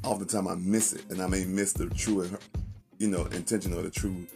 oftentimes 0.03 0.47
I 0.47 0.55
miss 0.55 0.93
it, 0.93 1.09
and 1.09 1.21
I 1.21 1.27
may 1.27 1.45
miss 1.45 1.73
the 1.73 1.87
true, 1.89 2.29
you 2.97 3.07
know, 3.07 3.25
intention 3.25 3.73
or 3.73 3.81
the 3.81 3.91
true 3.91 4.27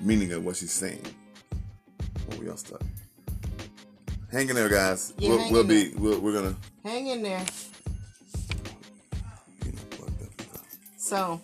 meaning 0.00 0.32
of 0.32 0.44
what 0.44 0.56
she's 0.56 0.72
saying. 0.72 1.02
Oh, 2.32 2.38
we 2.38 2.48
all 2.48 2.56
stuck. 2.56 2.82
Hang 4.30 4.48
in 4.48 4.54
there, 4.54 4.68
guys. 4.68 5.12
Yeah, 5.18 5.30
we'll 5.30 5.52
we'll 5.52 5.64
be 5.64 5.92
we'll, 5.96 6.20
we're 6.20 6.32
gonna. 6.32 6.56
Hang 6.84 7.08
in 7.08 7.22
there. 7.22 7.44
So, 11.10 11.40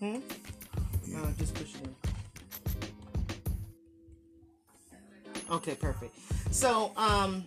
hmm? 0.00 0.20
No, 1.08 1.28
just 1.38 1.52
push 1.54 1.74
it 1.74 1.82
in. 1.84 1.94
Okay, 5.50 5.74
perfect. 5.74 6.16
So, 6.50 6.92
um, 6.96 7.44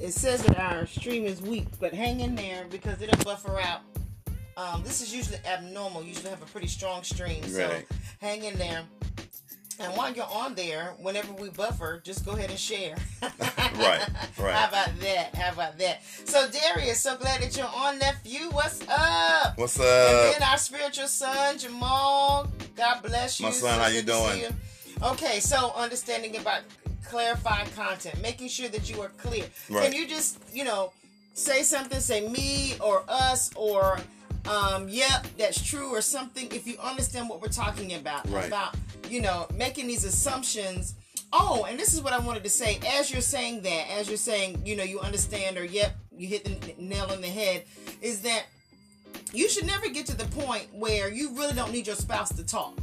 it 0.00 0.12
says 0.12 0.44
that 0.44 0.60
our 0.60 0.86
stream 0.86 1.24
is 1.24 1.42
weak, 1.42 1.66
but 1.80 1.92
hang 1.92 2.20
in 2.20 2.36
there 2.36 2.66
because 2.70 3.02
it'll 3.02 3.24
buffer 3.24 3.58
out. 3.58 3.80
Um, 4.56 4.84
this 4.84 5.00
is 5.00 5.12
usually 5.12 5.38
abnormal. 5.44 6.04
Usually 6.04 6.30
have 6.30 6.42
a 6.42 6.46
pretty 6.46 6.68
strong 6.68 7.02
stream, 7.02 7.42
so 7.48 7.68
Right. 7.68 7.88
hang 8.20 8.44
in 8.44 8.56
there. 8.58 8.84
And 9.78 9.94
while 9.96 10.12
you're 10.12 10.24
on 10.32 10.54
there, 10.54 10.94
whenever 10.98 11.32
we 11.34 11.50
buffer, 11.50 12.00
just 12.02 12.24
go 12.24 12.32
ahead 12.32 12.50
and 12.50 12.58
share. 12.58 12.96
Right, 13.76 14.00
right. 14.38 14.54
How 14.54 14.68
about 14.68 14.98
that? 15.00 15.34
How 15.34 15.52
about 15.52 15.76
that? 15.78 16.02
So 16.24 16.48
Darius, 16.48 16.98
so 17.00 17.16
glad 17.18 17.42
that 17.42 17.54
you're 17.58 17.66
on, 17.66 17.98
nephew. 17.98 18.48
What's 18.50 18.80
up? 18.88 19.58
What's 19.58 19.76
And 19.78 19.84
up? 19.86 20.32
then 20.38 20.42
our 20.48 20.56
spiritual 20.56 21.08
son, 21.08 21.58
Jamal. 21.58 22.48
God 22.74 23.02
bless 23.02 23.38
you. 23.38 23.46
My 23.46 23.52
son, 23.52 23.74
So 23.74 23.80
how 23.82 23.88
you 23.88 24.00
good 24.02 24.06
to 24.06 24.12
see 24.14 24.40
doing? 24.40 24.52
you. 25.00 25.06
Okay, 25.08 25.40
so 25.40 25.72
understanding 25.76 26.36
about 26.38 26.62
clarifying 27.04 27.68
content, 27.76 28.20
making 28.22 28.48
sure 28.48 28.68
that 28.68 28.88
you 28.88 29.02
are 29.02 29.10
clear. 29.18 29.44
Right. 29.68 29.90
Can 29.90 29.92
you 30.00 30.06
just, 30.06 30.38
you 30.54 30.64
know, 30.64 30.92
say 31.34 31.62
something, 31.62 32.00
say 32.00 32.26
me 32.28 32.76
or 32.80 33.02
us 33.08 33.50
or 33.56 33.98
um, 34.48 34.88
yep, 34.88 35.26
that's 35.38 35.62
true, 35.62 35.88
or 35.94 36.00
something. 36.02 36.50
If 36.52 36.66
you 36.66 36.76
understand 36.82 37.28
what 37.28 37.40
we're 37.40 37.48
talking 37.48 37.94
about, 37.94 38.28
Right. 38.30 38.46
about 38.46 38.74
you 39.10 39.20
know 39.20 39.46
making 39.54 39.86
these 39.86 40.04
assumptions. 40.04 40.94
Oh, 41.32 41.66
and 41.68 41.78
this 41.78 41.92
is 41.92 42.00
what 42.00 42.12
I 42.12 42.18
wanted 42.20 42.44
to 42.44 42.50
say. 42.50 42.78
As 42.86 43.10
you're 43.10 43.20
saying 43.20 43.62
that, 43.62 43.90
as 43.98 44.08
you're 44.08 44.16
saying, 44.16 44.62
you 44.64 44.76
know, 44.76 44.84
you 44.84 45.00
understand, 45.00 45.58
or 45.58 45.64
yep, 45.64 45.96
you 46.16 46.28
hit 46.28 46.44
the 46.44 46.74
nail 46.82 47.06
on 47.10 47.20
the 47.20 47.26
head, 47.28 47.64
is 48.00 48.22
that 48.22 48.44
you 49.32 49.48
should 49.48 49.66
never 49.66 49.88
get 49.88 50.06
to 50.06 50.16
the 50.16 50.24
point 50.26 50.68
where 50.72 51.10
you 51.12 51.34
really 51.36 51.52
don't 51.52 51.72
need 51.72 51.86
your 51.88 51.96
spouse 51.96 52.32
to 52.34 52.44
talk 52.44 52.78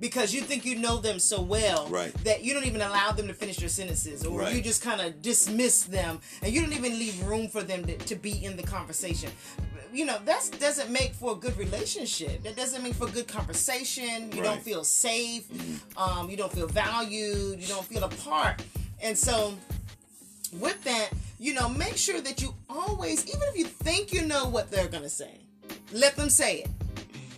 because 0.00 0.32
you 0.32 0.40
think 0.42 0.64
you 0.64 0.76
know 0.76 0.98
them 0.98 1.18
so 1.18 1.40
well 1.40 1.84
Mm-hmm. 1.86 1.94
Right. 1.94 2.14
that 2.24 2.44
you 2.44 2.54
don't 2.54 2.66
even 2.66 2.82
allow 2.82 3.12
them 3.12 3.26
to 3.28 3.34
finish 3.34 3.56
their 3.56 3.68
sentences 3.68 4.24
or 4.24 4.40
Right. 4.40 4.54
you 4.54 4.60
just 4.62 4.82
kind 4.82 5.00
of 5.00 5.22
dismiss 5.22 5.82
them 5.84 6.20
and 6.42 6.52
you 6.52 6.60
don't 6.60 6.72
even 6.74 6.98
leave 6.98 7.20
room 7.26 7.48
for 7.48 7.62
them 7.62 7.84
to, 7.86 7.96
to 7.96 8.14
be 8.14 8.44
in 8.44 8.56
the 8.56 8.62
conversation 8.62 9.30
you 9.92 10.04
know 10.04 10.18
that 10.24 10.50
doesn't 10.60 10.90
make 10.90 11.12
for 11.14 11.32
a 11.32 11.34
good 11.34 11.56
relationship 11.56 12.42
that 12.42 12.56
doesn't 12.56 12.82
make 12.82 12.94
for 12.94 13.06
good 13.06 13.28
conversation 13.28 14.30
you 14.32 14.42
don't 14.42 14.62
feel 14.62 14.84
safe 14.84 15.46
um, 15.96 16.28
you 16.30 16.36
don't 16.36 16.52
feel 16.52 16.66
valued 16.66 17.60
you 17.60 17.66
don't 17.66 17.84
feel 17.84 18.04
a 18.04 18.08
part 18.08 18.62
and 19.00 19.16
so 19.16 19.54
with 20.52 20.82
that, 20.84 21.10
you 21.38 21.54
know, 21.54 21.68
make 21.68 21.96
sure 21.96 22.20
that 22.20 22.40
you 22.40 22.54
always, 22.68 23.26
even 23.26 23.42
if 23.48 23.56
you 23.56 23.64
think 23.64 24.12
you 24.12 24.22
know 24.22 24.48
what 24.48 24.70
they're 24.70 24.88
gonna 24.88 25.08
say, 25.08 25.38
let 25.92 26.16
them 26.16 26.30
say 26.30 26.58
it. 26.58 26.70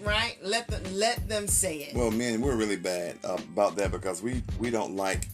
Right? 0.03 0.39
Let 0.43 0.67
them 0.69 0.83
let 0.95 1.29
them 1.29 1.47
say 1.47 1.79
it. 1.79 1.95
Well, 1.95 2.11
man, 2.11 2.41
we're 2.41 2.57
really 2.57 2.77
bad 2.77 3.19
uh, 3.23 3.37
about 3.53 3.77
that 3.77 3.91
because 3.91 4.23
we 4.23 4.43
we 4.59 4.71
don't 4.71 4.97
like. 4.97 5.29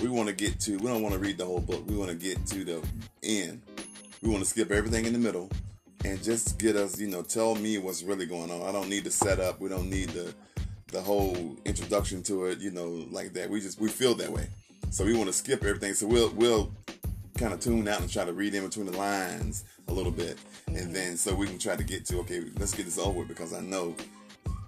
We 0.00 0.08
want 0.08 0.28
to 0.28 0.34
get 0.34 0.60
to. 0.60 0.76
We 0.76 0.86
don't 0.86 1.02
want 1.02 1.14
to 1.14 1.18
read 1.18 1.38
the 1.38 1.44
whole 1.44 1.58
book. 1.58 1.84
We 1.88 1.96
want 1.96 2.10
to 2.10 2.16
get 2.16 2.46
to 2.46 2.64
the 2.64 2.82
end. 3.24 3.62
We 4.22 4.28
want 4.28 4.44
to 4.44 4.48
skip 4.48 4.70
everything 4.70 5.06
in 5.06 5.12
the 5.12 5.18
middle 5.18 5.50
and 6.06 6.22
just 6.22 6.58
get 6.58 6.76
us. 6.76 6.98
You 6.98 7.08
know, 7.08 7.22
tell 7.22 7.54
me 7.54 7.78
what's 7.78 8.02
really 8.02 8.26
going 8.26 8.50
on. 8.50 8.62
I 8.62 8.72
don't 8.72 8.88
need 8.88 9.04
the 9.04 9.10
setup. 9.10 9.60
We 9.60 9.68
don't 9.68 9.90
need 9.90 10.10
the 10.10 10.34
the 10.92 11.00
whole 11.00 11.56
introduction 11.64 12.22
to 12.24 12.46
it. 12.46 12.58
You 12.58 12.70
know, 12.70 13.06
like 13.10 13.32
that. 13.34 13.50
We 13.50 13.60
just 13.60 13.80
we 13.80 13.88
feel 13.88 14.14
that 14.16 14.30
way. 14.30 14.48
So 14.90 15.04
we 15.04 15.14
want 15.14 15.26
to 15.28 15.32
skip 15.32 15.64
everything. 15.64 15.94
So 15.94 16.06
we'll 16.06 16.30
we'll 16.34 16.72
kind 17.38 17.52
of 17.52 17.60
tune 17.60 17.86
out 17.88 18.00
and 18.00 18.10
try 18.10 18.24
to 18.24 18.32
read 18.32 18.54
in 18.54 18.64
between 18.64 18.86
the 18.86 18.96
lines 18.96 19.64
a 19.88 19.92
little 19.92 20.12
bit, 20.12 20.38
and 20.68 20.94
then 20.94 21.16
so 21.16 21.34
we 21.34 21.46
can 21.46 21.58
try 21.58 21.76
to 21.76 21.84
get 21.84 22.06
to 22.06 22.18
okay, 22.20 22.42
let's 22.58 22.74
get 22.74 22.84
this 22.86 22.98
over 22.98 23.18
with 23.20 23.28
because 23.28 23.52
I 23.52 23.60
know 23.60 23.94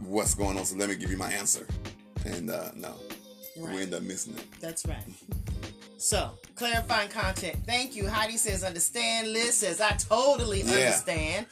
what's 0.00 0.34
going 0.34 0.58
on. 0.58 0.64
So 0.64 0.76
let 0.76 0.88
me 0.88 0.96
give 0.96 1.10
you 1.10 1.16
my 1.16 1.32
answer. 1.32 1.66
And 2.24 2.50
uh, 2.50 2.70
no, 2.76 2.94
Right. 3.56 3.74
we 3.74 3.82
end 3.82 3.94
up 3.94 4.02
missing 4.02 4.34
it. 4.36 4.44
That's 4.60 4.86
right. 4.86 5.02
So, 5.98 6.30
clarifying 6.54 7.08
content. 7.08 7.56
Thank 7.66 7.96
you. 7.96 8.08
Heidi 8.08 8.36
says, 8.36 8.62
understand. 8.62 9.32
Liz 9.32 9.56
says, 9.56 9.80
I 9.80 9.90
totally 9.96 10.62
Yeah. 10.62 10.72
understand. 10.74 11.46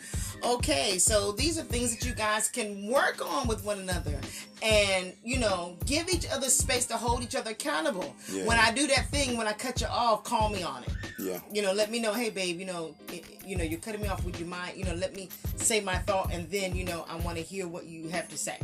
Okay, 0.45 0.99
so 0.99 1.33
these 1.33 1.59
are 1.59 1.63
things 1.65 1.97
that 1.97 2.07
you 2.07 2.15
guys 2.15 2.49
can 2.49 2.87
work 2.87 3.25
on 3.29 3.49
with 3.49 3.65
one 3.65 3.81
another 3.81 4.17
and, 4.63 5.13
you 5.25 5.39
know, 5.39 5.77
give 5.85 6.09
each 6.09 6.27
other 6.31 6.49
space 6.49 6.87
to 6.87 6.97
hold 6.97 7.23
each 7.25 7.35
other 7.35 7.51
accountable. 7.51 8.15
Yeah. 8.31 8.45
When 8.45 8.59
I 8.59 8.71
do 8.71 8.87
that 8.89 9.11
thing, 9.11 9.37
when 9.37 9.49
I 9.49 9.53
cut 9.53 9.81
you 9.81 9.89
off, 9.89 10.23
call 10.25 10.49
me 10.51 10.63
on 10.63 10.85
it. 10.85 10.91
Yeah, 11.19 11.41
You 11.51 11.63
know, 11.63 11.73
let 11.73 11.91
me 11.91 11.99
know, 11.99 12.13
hey, 12.13 12.31
babe, 12.31 12.61
you 12.61 12.67
know, 12.67 12.95
i- 13.11 13.23
you 13.45 13.57
know, 13.57 13.65
you're 13.65 13.81
cutting 13.81 14.03
me 14.03 14.09
off. 14.09 14.23
Would 14.25 14.39
you 14.39 14.45
mind? 14.47 14.77
You 14.77 14.85
know, 14.85 14.95
let 14.95 15.17
me 15.17 15.29
say 15.57 15.81
my 15.81 15.99
thought 16.01 16.31
and 16.33 16.49
then, 16.51 16.77
you 16.77 16.85
know, 16.85 17.05
I 17.09 17.17
want 17.17 17.39
to 17.39 17.43
hear 17.43 17.67
what 17.67 17.87
you 17.87 18.09
have 18.11 18.29
to 18.29 18.39
say. 18.39 18.59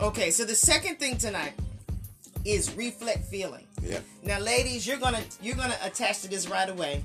Okay, 0.00 0.30
so 0.30 0.44
the 0.44 0.56
second 0.56 0.98
thing 0.98 1.18
tonight 1.18 1.52
is 2.44 2.72
reflect 2.74 3.24
feeling. 3.26 3.66
yeah, 3.82 4.00
Now, 4.22 4.38
ladies, 4.38 4.86
you're 4.86 4.98
gonna 4.98 5.22
you're 5.40 5.56
gonna 5.56 5.76
attach 5.82 6.22
to 6.22 6.28
this 6.28 6.48
right 6.48 6.68
away, 6.68 7.04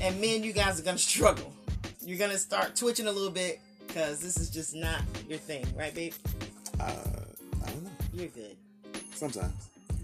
and 0.00 0.20
men, 0.20 0.42
you 0.42 0.52
guys 0.52 0.78
are 0.80 0.84
gonna 0.84 0.98
struggle. 1.12 1.52
You're 2.00 2.18
gonna 2.18 2.38
start 2.38 2.74
twitching 2.76 3.06
a 3.06 3.12
little 3.12 3.30
bit 3.30 3.60
because 3.86 4.20
this 4.20 4.36
is 4.38 4.50
just 4.50 4.74
not 4.74 5.02
your 5.28 5.38
thing, 5.38 5.66
right, 5.76 5.94
babe? 5.94 6.14
uh, 6.80 6.84
I 7.64 7.70
don't 7.70 7.84
know. 7.84 7.90
You're 8.14 8.28
good. 8.28 8.56
Sometimes. 9.14 9.52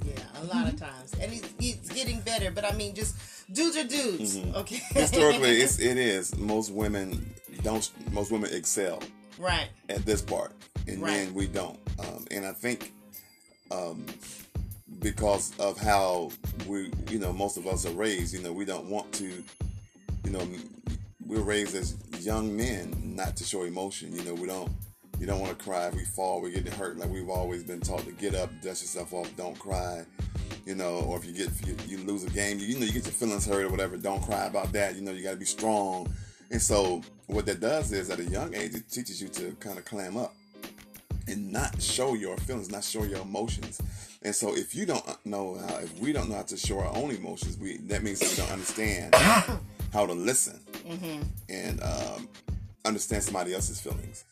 Yeah, 0.04 0.42
a 0.42 0.44
lot 0.54 0.68
of 0.68 0.78
times, 0.78 1.14
and 1.18 1.32
he's, 1.32 1.44
he's 1.58 1.88
getting 1.90 2.20
better. 2.20 2.50
But 2.50 2.70
I 2.70 2.76
mean, 2.76 2.94
just 2.94 3.16
dudes 3.54 3.76
are 3.78 3.84
dudes, 3.84 4.36
okay? 4.54 4.76
Historically, 4.90 5.56
it's, 5.62 5.78
it 5.78 5.96
is. 5.96 6.36
Most 6.36 6.70
women 6.72 7.32
don't. 7.62 7.90
Most 8.12 8.30
women 8.30 8.52
excel 8.52 9.02
right, 9.38 9.68
at 9.88 10.04
this 10.04 10.20
part, 10.20 10.52
and 10.86 11.00
Right. 11.00 11.10
men 11.24 11.32
we 11.34 11.46
don't. 11.46 11.78
Um, 12.00 12.26
and 12.30 12.44
I 12.44 12.52
think 12.52 12.92
um, 13.70 14.04
because 15.04 15.52
of 15.58 15.78
how 15.78 16.30
we, 16.66 16.90
you 17.10 17.18
know, 17.18 17.30
most 17.30 17.58
of 17.58 17.66
us 17.66 17.84
are 17.84 17.92
raised, 17.92 18.32
you 18.32 18.40
know, 18.42 18.52
we 18.52 18.64
don't 18.64 18.86
want 18.86 19.12
to, 19.12 19.44
you 20.24 20.30
know, 20.30 20.40
we're 21.26 21.42
raised 21.42 21.76
as 21.76 21.94
young 22.20 22.56
men 22.56 23.12
not 23.14 23.36
to 23.36 23.44
show 23.44 23.64
emotion. 23.64 24.12
You 24.12 24.24
know, 24.24 24.34
we 24.34 24.48
don't. 24.48 24.72
You 25.20 25.28
don't 25.28 25.38
want 25.38 25.56
to 25.56 25.64
cry 25.64 25.86
if 25.86 25.94
we 25.94 26.04
fall, 26.04 26.42
we're 26.42 26.50
getting 26.50 26.72
hurt. 26.72 26.98
Like 26.98 27.08
we've 27.08 27.28
always 27.28 27.62
been 27.62 27.80
taught 27.80 28.04
to 28.04 28.10
get 28.12 28.34
up, 28.34 28.50
dust 28.62 28.82
yourself 28.82 29.12
off, 29.12 29.30
don't 29.36 29.56
cry. 29.56 30.04
You 30.66 30.74
know, 30.74 31.04
or 31.06 31.18
if 31.18 31.24
you 31.24 31.32
get 31.32 31.50
you, 31.64 31.76
you 31.86 32.04
lose 32.04 32.24
a 32.24 32.30
game, 32.30 32.58
you, 32.58 32.66
you 32.66 32.80
know 32.80 32.86
you 32.86 32.92
get 32.92 33.04
your 33.04 33.12
feelings 33.12 33.46
hurt 33.46 33.62
or 33.62 33.68
whatever. 33.68 33.96
Don't 33.96 34.22
cry 34.22 34.46
about 34.46 34.72
that. 34.72 34.96
You 34.96 35.02
know, 35.02 35.12
you 35.12 35.22
got 35.22 35.32
to 35.32 35.36
be 35.36 35.44
strong. 35.44 36.12
And 36.50 36.60
so 36.60 37.00
what 37.26 37.46
that 37.46 37.60
does 37.60 37.92
is 37.92 38.10
at 38.10 38.18
a 38.18 38.24
young 38.24 38.54
age 38.54 38.74
it 38.74 38.90
teaches 38.90 39.22
you 39.22 39.28
to 39.28 39.52
kind 39.60 39.78
of 39.78 39.84
clam 39.84 40.16
up 40.16 40.34
and 41.28 41.52
not 41.52 41.80
show 41.80 42.14
your 42.14 42.36
feelings, 42.38 42.70
not 42.70 42.82
show 42.84 43.04
your 43.04 43.20
emotions. 43.20 43.80
And 44.24 44.34
so 44.34 44.56
if 44.56 44.74
you 44.74 44.86
don't 44.86 45.04
know 45.26 45.58
how, 45.68 45.76
if 45.76 45.98
we 45.98 46.12
don't 46.12 46.30
know 46.30 46.36
how 46.36 46.42
to 46.42 46.56
show 46.56 46.78
our 46.78 46.96
own 46.96 47.10
emotions, 47.10 47.58
we 47.58 47.76
that 47.88 48.02
means 48.02 48.20
that 48.20 48.30
we 48.30 48.36
don't 48.36 48.52
understand 48.52 49.14
how 49.92 50.06
to 50.06 50.12
listen 50.14 50.58
and 51.48 51.82
um, 51.82 52.28
understand 52.84 53.22
somebody 53.22 53.52
else's 53.54 53.80
feelings. 53.80 54.24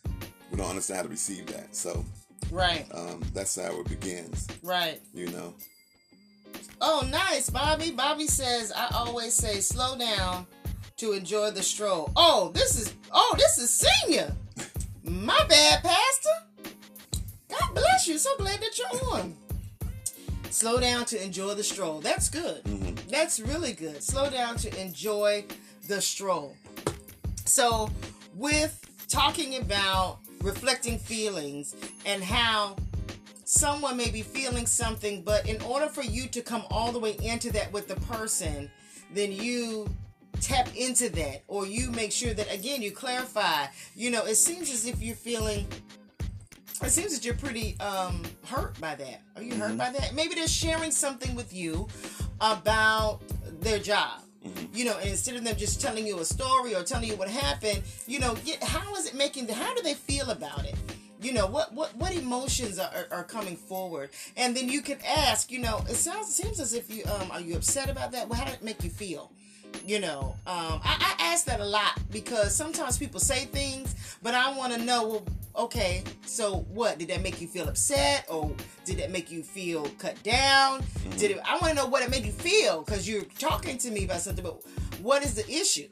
We 0.51 0.57
don't 0.57 0.69
understand 0.69 0.97
how 0.99 1.03
to 1.03 1.09
receive 1.09 1.47
that. 1.49 1.75
So 1.77 2.05
right, 2.51 2.87
um, 2.95 3.23
that's 3.35 3.57
how 3.57 3.81
it 3.81 3.89
begins. 3.89 4.49
right. 4.63 5.01
You 5.13 5.29
know. 5.29 5.55
Oh, 6.81 7.07
nice, 7.11 7.49
Bobby. 7.49 7.91
Bobby 7.93 8.27
says, 8.27 8.73
I 8.75 8.89
always 8.95 9.35
say, 9.35 9.61
slow 9.61 9.97
down 9.97 10.47
to 10.97 11.13
enjoy 11.13 11.51
the 11.51 11.63
stroll. 11.63 12.11
Oh, 12.17 12.51
this 12.55 12.81
is, 12.81 12.93
oh, 13.13 13.35
this 13.39 13.59
is 13.59 13.71
senior. 13.71 14.35
My 15.05 15.45
bad, 15.49 15.83
Pastor. 15.83 16.75
God 17.49 17.75
bless 17.75 18.09
you. 18.09 18.19
So 18.19 18.37
glad 18.37 18.61
that 18.61 18.79
you're 18.79 19.15
on. 19.15 19.37
Slow 20.53 20.79
down 20.79 21.07
to 21.07 21.25
enjoy 21.25 21.55
the 21.55 21.65
stroll. 21.65 22.01
That's 22.01 22.29
good. 22.29 22.63
Mm-hmm. 22.65 23.09
That's 23.09 23.41
really 23.41 23.73
good. 23.73 24.03
Slow 24.03 24.29
down 24.29 24.57
to 24.59 24.81
enjoy 24.81 25.47
the 25.89 26.03
stroll. 26.03 26.55
So, 27.47 27.91
with 28.37 28.79
talking 29.09 29.57
about 29.57 30.19
reflecting 30.43 30.99
feelings 30.99 31.75
and 32.05 32.23
how 32.23 32.77
someone 33.45 33.97
may 33.97 34.11
be 34.11 34.21
feeling 34.21 34.67
something, 34.67 35.23
but 35.23 35.49
in 35.49 35.59
order 35.63 35.87
for 35.87 36.03
you 36.03 36.29
to 36.29 36.43
come 36.43 36.65
all 36.71 36.93
the 36.93 36.99
way 36.99 37.17
into 37.23 37.51
that 37.53 37.73
with 37.73 37.89
the 37.89 37.97
person, 37.97 38.71
then 39.15 39.33
you 39.33 39.89
tap 40.43 40.69
into 40.77 41.09
that 41.09 41.45
or 41.49 41.67
you 41.67 41.91
make 41.93 42.13
sure 42.13 42.35
that 42.35 42.53
again 42.53 42.83
you 42.83 42.91
clarify 42.91 43.65
you 43.95 44.11
know 44.11 44.25
it 44.25 44.35
seems 44.35 44.73
as 44.73 44.87
if 44.87 45.01
you're 45.01 45.15
feeling 45.15 45.65
it 46.85 46.91
seems 46.91 47.15
that 47.15 47.25
you're 47.25 47.35
pretty 47.35 47.79
um 47.81 48.23
hurt 48.47 48.79
by 48.81 48.95
that. 48.95 49.23
Are 49.37 49.43
you 49.43 49.55
hurt 49.55 49.77
by 49.77 49.91
that? 49.91 50.15
Maybe 50.15 50.35
they're 50.35 50.49
sharing 50.49 50.91
something 50.91 51.35
with 51.35 51.53
you 51.53 51.89
about 52.41 53.21
their 53.61 53.79
job. 53.79 54.21
You 54.73 54.87
know 54.87 54.99
instead 54.99 55.37
of 55.37 55.45
them 55.45 55.57
just 55.57 55.81
telling 55.81 56.07
you 56.07 56.19
a 56.19 56.25
story 56.25 56.75
or 56.75 56.83
telling 56.83 57.09
you 57.09 57.15
what 57.17 57.29
happened 57.29 57.83
you 58.09 58.19
know 58.19 58.35
get, 58.45 58.63
how 58.63 58.95
is 58.97 59.07
it 59.07 59.15
making 59.15 59.47
how 59.49 59.75
do 59.75 59.83
they 59.83 59.95
feel 59.95 60.31
about 60.31 60.65
it? 60.65 60.75
You 61.21 61.33
know 61.33 61.47
what 61.47 61.73
what 61.73 61.95
what 61.97 62.15
emotions 62.15 62.79
are, 62.79 62.91
are, 62.93 63.19
are 63.19 63.25
coming 63.25 63.57
forward? 63.57 64.11
And 64.37 64.57
then 64.57 64.69
you 64.69 64.83
can 64.83 64.99
ask 65.07 65.53
you 65.53 65.61
know 65.61 65.85
it 65.89 65.95
sounds 65.95 66.29
it 66.29 66.33
seems 66.33 66.59
as 66.59 66.75
if 66.75 66.91
you 66.95 67.05
um 67.05 67.31
are 67.31 67.41
you 67.41 67.55
upset 67.57 67.89
about 67.89 68.11
that? 68.13 68.29
Well 68.29 68.39
how 68.39 68.47
did 68.47 68.55
it 68.55 68.63
make 68.65 68.83
you 68.83 68.91
feel? 68.91 69.31
You 69.87 70.01
know 70.01 70.35
um 70.47 70.81
i, 70.85 71.15
I 71.19 71.33
ask 71.33 71.47
that 71.47 71.61
a 71.61 71.65
lot 71.65 71.99
because 72.11 72.55
sometimes 72.55 72.99
people 72.99 73.21
say 73.21 73.47
things 73.47 73.95
but 74.23 74.35
i 74.35 74.55
want 74.57 74.73
to 74.75 74.79
know 74.79 75.07
well 75.07 75.25
okay 75.57 76.03
so 76.27 76.61
what? 76.73 76.99
Did 76.99 77.09
that 77.09 77.23
make 77.23 77.41
you 77.41 77.47
feel 77.49 77.69
upset 77.69 78.27
or 78.29 78.55
did 78.85 78.99
that 78.99 79.11
make 79.11 79.31
you 79.31 79.43
feel 79.43 79.85
cut 79.99 80.21
down? 80.23 80.83
Did 81.19 81.33
it 81.33 81.41
i 81.45 81.53
want 81.59 81.69
to 81.69 81.75
know 81.75 81.87
what 81.87 82.03
it 82.03 82.11
made 82.11 82.25
you 82.25 82.33
feel 82.33 82.83
because 82.83 83.09
you're 83.09 83.25
talking 83.39 83.77
to 83.79 83.91
me 83.91 84.05
about 84.05 84.21
something 84.21 84.43
but 84.45 84.63
what 85.03 85.25
is 85.25 85.35
the 85.35 85.49
issue? 85.51 85.89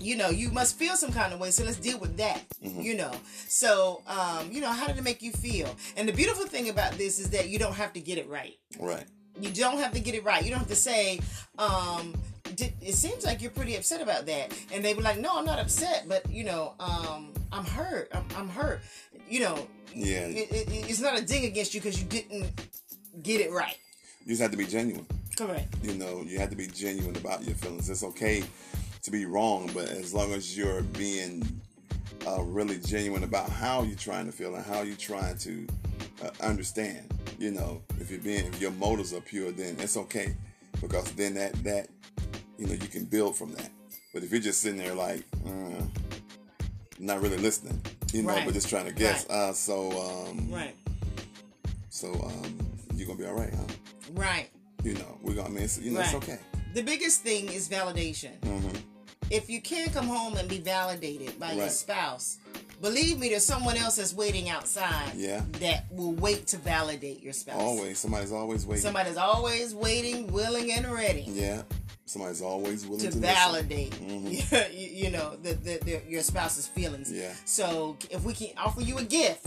You 0.00 0.16
know 0.16 0.28
you 0.30 0.50
must 0.50 0.76
feel 0.78 0.96
some 0.96 1.12
kind 1.12 1.32
of 1.32 1.40
way 1.40 1.50
so 1.50 1.64
let's 1.64 1.78
deal 1.78 1.98
with 1.98 2.16
that 2.18 2.42
you 2.60 2.94
know. 2.96 3.12
So 3.48 4.02
um 4.06 4.50
you 4.52 4.60
know 4.60 4.70
how 4.70 4.86
did 4.86 4.96
it 4.98 5.04
make 5.04 5.22
you 5.22 5.32
feel? 5.32 5.74
And 5.96 6.08
the 6.08 6.12
beautiful 6.12 6.46
thing 6.46 6.68
about 6.68 6.92
this 6.92 7.18
is 7.18 7.30
that 7.30 7.48
you 7.48 7.58
don't 7.58 7.74
have 7.74 7.92
to 7.94 8.00
get 8.00 8.18
it 8.18 8.28
right. 8.28 8.56
Right. 8.78 9.04
you 9.40 9.50
don't 9.50 9.78
have 9.78 9.92
to 9.92 10.00
get 10.00 10.14
it 10.14 10.24
right. 10.24 10.42
You 10.44 10.50
don't 10.50 10.58
have 10.60 10.68
to 10.68 10.76
say 10.76 11.20
um 11.58 12.14
"Did- 12.56 12.74
it 12.80 12.94
seems 12.94 13.24
like 13.24 13.40
you're 13.42 13.50
pretty 13.50 13.76
upset 13.76 14.00
about 14.00 14.26
that 14.26 14.52
and 14.72 14.84
they 14.84 14.94
were 14.94 15.02
like 15.02 15.18
no 15.18 15.30
i'm 15.38 15.44
not 15.44 15.58
upset 15.58 16.04
but 16.08 16.28
you 16.30 16.44
know 16.44 16.74
um 16.80 17.32
i'm 17.52 17.64
hurt 17.64 18.08
i'm, 18.12 18.24
I'm 18.36 18.48
hurt 18.48 18.80
you 19.28 19.40
know 19.40 19.66
Yeah. 19.94 20.26
it, 20.26 20.50
it, 20.50 20.68
it's 20.90 21.00
not 21.00 21.18
a 21.18 21.22
ding 21.24 21.44
against 21.44 21.74
you 21.74 21.80
because 21.80 22.00
you 22.00 22.06
didn't 22.06 22.46
get 23.22 23.40
it 23.40 23.50
right 23.52 23.76
You 24.24 24.30
just 24.32 24.42
have 24.42 24.50
to 24.52 24.56
be 24.56 24.66
genuine. 24.66 25.06
correct 25.36 25.74
You 25.82 25.94
know, 25.94 26.22
you 26.26 26.38
have 26.38 26.50
to 26.50 26.56
be 26.56 26.66
genuine 26.66 27.16
about 27.16 27.44
your 27.44 27.54
feelings. 27.56 27.88
It's 27.90 28.02
okay 28.04 28.42
to 29.02 29.10
be 29.10 29.24
wrong, 29.24 29.70
but 29.74 29.88
as 29.88 30.12
long 30.12 30.32
as 30.32 30.56
you're 30.56 30.82
being 30.82 31.42
uh, 32.26 32.42
really 32.42 32.78
genuine 32.78 33.22
about 33.24 33.48
how 33.48 33.82
you're 33.82 33.96
trying 33.96 34.26
to 34.26 34.32
feel 34.32 34.54
and 34.56 34.64
how 34.64 34.82
you're 34.82 34.96
trying 34.96 35.38
to 35.38 35.66
uh, 36.24 36.30
understand. 36.42 37.06
You 37.38 37.52
know, 37.52 37.80
if 38.00 38.10
you're 38.10 38.20
being, 38.20 38.44
if 38.46 38.60
your 38.60 38.72
motives 38.72 39.12
are 39.14 39.20
pure, 39.20 39.52
then 39.52 39.76
it's 39.78 39.96
okay 39.96 40.34
because 40.82 41.10
then 41.12 41.34
that 41.34 41.52
that 41.64 41.88
you 42.58 42.66
know 42.66 42.72
you 42.72 42.88
can 42.88 43.04
build 43.04 43.36
from 43.36 43.52
that. 43.54 43.70
But 44.12 44.22
if 44.24 44.30
you're 44.32 44.40
just 44.40 44.60
sitting 44.60 44.78
there 44.78 44.94
like 44.94 45.22
uh, 45.46 45.82
not 46.98 47.20
really 47.22 47.36
listening, 47.38 47.80
you 48.12 48.22
know, 48.22 48.30
Right. 48.30 48.44
but 48.44 48.54
just 48.54 48.68
trying 48.68 48.86
to 48.86 48.92
guess, 48.92 49.26
Right. 49.28 49.34
uh, 49.36 49.52
so 49.52 50.28
um, 50.30 50.50
Right. 50.50 50.74
so 51.90 52.12
um, 52.14 52.58
you're 52.94 53.06
gonna 53.06 53.18
be 53.18 53.26
all 53.26 53.34
right, 53.34 53.52
huh? 53.54 53.64
Right. 54.14 54.48
You 54.82 54.94
know, 54.94 55.18
we're 55.22 55.34
gonna 55.34 55.48
I 55.48 55.52
mean, 55.52 55.62
it's, 55.64 55.78
you 55.78 55.92
know, 55.92 56.00
it's 56.00 56.14
okay. 56.14 56.38
The 56.74 56.82
biggest 56.82 57.22
thing 57.22 57.48
is 57.48 57.68
validation. 57.68 58.32
hmm 58.44 58.68
If 59.30 59.50
you 59.50 59.60
can't 59.60 59.92
come 59.92 60.06
home 60.06 60.36
and 60.36 60.48
be 60.48 60.58
validated 60.58 61.38
by 61.38 61.52
your 61.52 61.68
spouse, 61.68 62.38
believe 62.80 63.18
me, 63.18 63.28
there's 63.28 63.44
someone 63.44 63.76
else 63.76 63.96
that's 63.96 64.14
waiting 64.14 64.48
outside 64.48 65.12
Yeah. 65.16 65.42
that 65.60 65.84
will 65.90 66.12
wait 66.12 66.46
to 66.48 66.56
validate 66.56 67.22
your 67.22 67.32
spouse. 67.34 67.60
Always, 67.60 67.98
somebody's 67.98 68.32
always 68.32 68.64
waiting. 68.66 68.82
Somebody's 68.82 69.16
always 69.18 69.74
waiting, 69.74 70.32
willing, 70.32 70.72
and 70.72 70.86
ready 70.90 71.24
yeah, 71.28 71.62
somebody's 72.08 72.42
always 72.42 72.86
willing 72.86 73.04
to 73.04 73.10
to, 73.10 73.18
validate, 73.18 73.90
Mhm. 74.00 74.72
you, 74.72 75.04
you 75.04 75.10
know, 75.10 75.36
the, 75.42 75.54
the, 75.54 75.78
the, 75.84 76.02
your 76.08 76.22
spouse's 76.22 76.66
feelings. 76.66 77.12
Yeah. 77.12 77.32
So 77.44 77.96
if 78.10 78.24
we 78.24 78.32
can 78.32 78.48
offer 78.56 78.80
you 78.80 78.98
a 78.98 79.04
gift, 79.04 79.46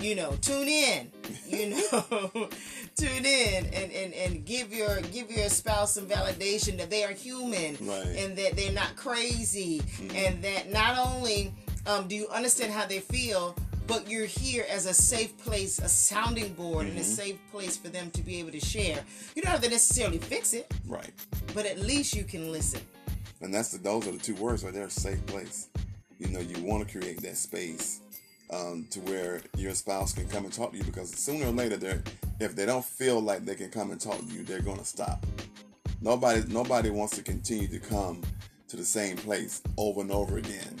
you 0.00 0.14
know, 0.14 0.32
tune 0.40 0.68
in, 0.68 1.10
you 1.46 1.70
know, 1.92 2.48
tune 2.96 3.24
in 3.26 3.66
and, 3.66 3.92
and, 3.92 4.14
and 4.14 4.44
give 4.44 4.72
your 4.72 5.00
give 5.12 5.30
your 5.30 5.48
spouse 5.48 5.94
some 5.94 6.06
validation 6.06 6.76
that 6.78 6.88
they 6.90 7.04
are 7.04 7.12
human 7.12 7.76
Right. 7.80 8.04
Mm-hmm. 8.06 8.18
and 8.18 8.38
that 8.38 8.56
they're 8.56 8.72
not 8.72 8.96
crazy 8.96 9.82
and 10.14 10.42
that 10.42 10.72
not 10.72 10.98
only 10.98 11.52
um, 11.86 12.06
do 12.08 12.14
you 12.14 12.28
understand 12.28 12.72
how 12.72 12.86
they 12.86 13.00
feel, 13.00 13.56
but 13.92 14.08
you're 14.10 14.24
here 14.24 14.64
as 14.70 14.86
a 14.86 14.94
safe 14.94 15.36
place, 15.36 15.78
a 15.78 15.88
sounding 15.88 16.54
board, 16.54 16.86
and 16.86 16.96
a 16.96 17.00
Mm-hmm. 17.02 17.10
safe 17.22 17.38
place 17.50 17.76
for 17.76 17.88
them 17.88 18.10
to 18.12 18.22
be 18.22 18.38
able 18.40 18.50
to 18.52 18.60
share. 18.60 18.98
You 19.34 19.42
don't 19.42 19.50
have 19.52 19.60
to 19.62 19.68
necessarily 19.68 20.16
fix 20.16 20.54
it, 20.54 20.72
Right. 20.86 21.12
but 21.54 21.66
at 21.66 21.78
least 21.78 22.16
you 22.16 22.24
can 22.24 22.50
listen. 22.50 22.80
And 23.42 23.52
that's 23.52 23.68
the 23.72 23.78
those 23.78 24.06
are 24.08 24.12
the 24.12 24.18
two 24.18 24.34
words 24.36 24.64
right 24.64 24.72
there, 24.72 24.88
safe 24.88 25.24
place. 25.26 25.68
You 26.18 26.28
know, 26.28 26.40
you 26.40 26.62
want 26.64 26.88
to 26.88 26.98
create 26.98 27.20
that 27.22 27.36
space 27.36 28.00
um, 28.50 28.86
to 28.90 29.00
where 29.00 29.42
your 29.58 29.74
spouse 29.74 30.14
can 30.14 30.26
come 30.28 30.44
and 30.44 30.52
talk 30.52 30.70
to 30.72 30.78
you 30.78 30.84
because 30.84 31.10
sooner 31.10 31.46
or 31.46 31.50
later 31.52 31.76
they're 31.76 32.02
if 32.40 32.56
they 32.56 32.64
don't 32.64 32.84
feel 32.84 33.20
like 33.20 33.44
they 33.44 33.54
can 33.56 33.68
come 33.70 33.90
and 33.90 34.00
talk 34.00 34.18
to 34.18 34.32
you, 34.34 34.42
they're 34.42 34.62
gonna 34.62 34.84
stop. 34.86 35.26
Nobody 36.00 36.42
nobody 36.48 36.88
wants 36.90 37.14
to 37.16 37.22
continue 37.22 37.68
to 37.68 37.78
come 37.78 38.22
to 38.68 38.76
the 38.76 38.84
same 38.84 39.16
place 39.18 39.60
over 39.76 40.00
and 40.00 40.10
over 40.10 40.38
again, 40.38 40.74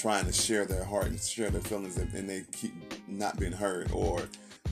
trying 0.00 0.24
to 0.26 0.32
share 0.32 0.64
their 0.64 0.84
heart 0.84 1.06
and 1.06 1.20
share 1.20 1.50
their 1.50 1.60
feelings 1.60 1.96
and, 1.98 2.28
they 2.28 2.44
keep 2.52 2.72
not 3.08 3.38
being 3.38 3.52
heard 3.52 3.90
or 3.92 4.22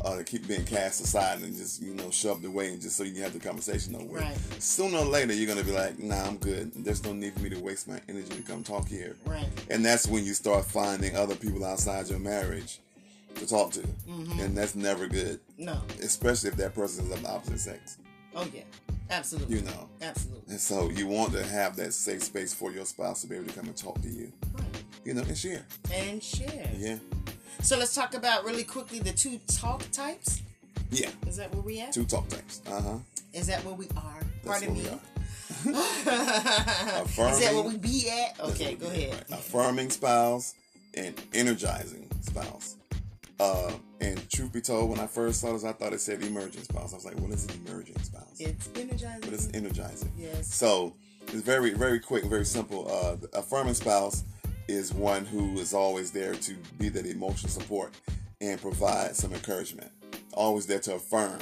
uh, 0.05 0.17
they 0.17 0.25
keep 0.25 0.47
being 0.47 0.65
cast 0.65 1.01
aside 1.03 1.41
and 1.43 1.57
just 1.57 1.83
you 1.83 1.93
know 1.95 2.09
shoved 2.11 2.45
away 2.45 2.73
and 2.73 2.81
just 2.81 2.97
so 2.97 3.03
you 3.03 3.13
can 3.13 3.23
have 3.23 3.33
the 3.33 3.41
conversation 3.41 3.97
over. 3.97 4.19
Right. 4.19 4.37
Sooner 4.61 4.99
or 4.99 5.05
later 5.05 5.33
you're 5.35 5.47
gonna 5.49 5.65
be 5.67 5.73
like, 5.73 5.99
nah, 5.99 6.25
I'm 6.25 6.37
good. 6.39 6.73
There's 6.85 7.03
no 7.05 7.13
need 7.13 7.35
for 7.35 7.41
me 7.41 7.51
to 7.51 7.59
waste 7.59 7.89
my 7.89 8.01
energy 8.09 8.29
to 8.37 8.43
come 8.43 8.63
talk 8.63 8.87
here. 8.89 9.17
Right. 9.27 9.49
And 9.71 9.85
that's 9.85 10.07
when 10.07 10.25
you 10.25 10.35
start 10.35 10.65
finding 10.65 11.17
other 11.17 11.35
people 11.35 11.65
outside 11.65 12.09
your 12.09 12.21
marriage 12.21 12.81
to 13.35 13.47
talk 13.47 13.73
to, 13.73 13.81
Mm-hmm. 13.81 14.41
and 14.41 14.57
that's 14.57 14.75
never 14.75 15.07
good, 15.07 15.41
No. 15.59 15.81
especially 16.03 16.51
if 16.51 16.57
that 16.57 16.75
person 16.75 17.05
is 17.07 17.13
of 17.13 17.23
the 17.23 17.29
opposite 17.29 17.61
sex. 17.61 17.99
Oh 18.35 18.47
yeah. 18.55 18.63
Absolutely. 19.11 19.57
You 19.57 19.63
know. 19.63 19.89
Absolutely. 20.03 20.43
And 20.51 20.61
so 20.61 20.91
you 20.91 21.07
want 21.07 21.33
to 21.33 21.43
have 21.45 21.77
that 21.77 21.93
safe 21.95 22.23
space 22.23 22.53
for 22.55 22.71
your 22.71 22.85
spouse 22.85 23.23
to 23.23 23.27
be 23.27 23.37
able 23.37 23.47
to 23.47 23.53
come 23.53 23.67
and 23.67 23.77
talk 23.77 24.01
to 24.03 24.09
you, 24.09 24.33
Right. 24.55 24.65
You 25.09 25.15
know, 25.15 25.23
and 25.23 25.37
share. 25.39 25.65
And 25.91 26.23
share. 26.23 26.71
Yeah, 26.77 26.97
So 27.63 27.79
let's 27.79 27.95
talk 27.95 28.13
about 28.13 28.45
really 28.45 28.63
quickly 28.63 28.99
the 29.01 29.13
two 29.13 29.41
talk 29.47 29.83
types. 29.91 30.43
yeah. 30.91 31.09
Is 31.27 31.37
that 31.39 31.51
where 31.55 31.63
we 31.63 31.81
at? 31.81 31.93
Two 31.93 32.05
talk 32.05 32.29
types. 32.29 32.61
Uh 32.71 32.83
huh. 32.83 32.99
Is 33.33 33.47
that 33.47 33.65
where 33.65 33.75
we 33.75 33.87
are? 33.97 34.21
That's 34.45 34.61
Pardon 34.61 34.75
me. 34.75 34.87
are. 34.87 35.01
Is 35.65 36.05
that 36.05 37.01
Affirming. 37.05 37.55
where 37.55 37.63
we 37.65 37.79
be 37.79 38.11
at? 38.11 38.39
Okay, 38.51 38.75
go 38.75 38.87
ahead. 38.89 39.15
right. 39.15 39.39
Affirming 39.39 39.89
spouse 39.91 40.55
and 40.95 41.15
energizing 41.33 42.07
spouse. 42.21 42.77
Uh, 43.41 43.73
and 44.03 44.29
truth 44.31 44.53
be 44.53 44.61
told, 44.61 44.91
when 44.91 44.99
I 45.01 45.07
first 45.07 45.41
saw 45.41 45.53
this, 45.55 45.65
I 45.65 45.73
thought 45.73 45.93
it 45.95 46.01
said 46.01 46.23
emerging 46.23 46.65
spouse. 46.65 46.93
I 46.93 46.97
was 46.97 47.05
like, 47.07 47.19
what 47.19 47.31
is 47.31 47.47
an 47.47 47.67
emerging 47.67 47.99
spouse? 48.01 48.37
It's 48.39 48.69
energizing. 48.77 49.21
but 49.23 49.33
it's 49.33 49.49
energizing. 49.55 50.13
Yes. 50.19 50.53
So 50.53 50.93
it's 51.23 51.35
very, 51.43 51.73
very 51.73 51.99
quick, 51.99 52.25
very 52.25 52.45
simple. 52.45 52.87
Uh, 52.91 53.17
affirming 53.39 53.75
spouse 53.75 54.25
is 54.69 54.93
one 54.93 55.25
who 55.25 55.59
is 55.59 55.73
always 55.75 56.11
there 56.11 56.35
to 56.35 56.55
be 56.79 56.89
that 56.91 57.07
emotional 57.07 57.51
support 57.51 57.93
and 58.41 58.61
provide 58.61 59.17
some 59.17 59.33
encouragement. 59.33 59.91
Always 60.35 60.67
there 60.67 60.79
to 60.81 60.95
affirm, 60.95 61.39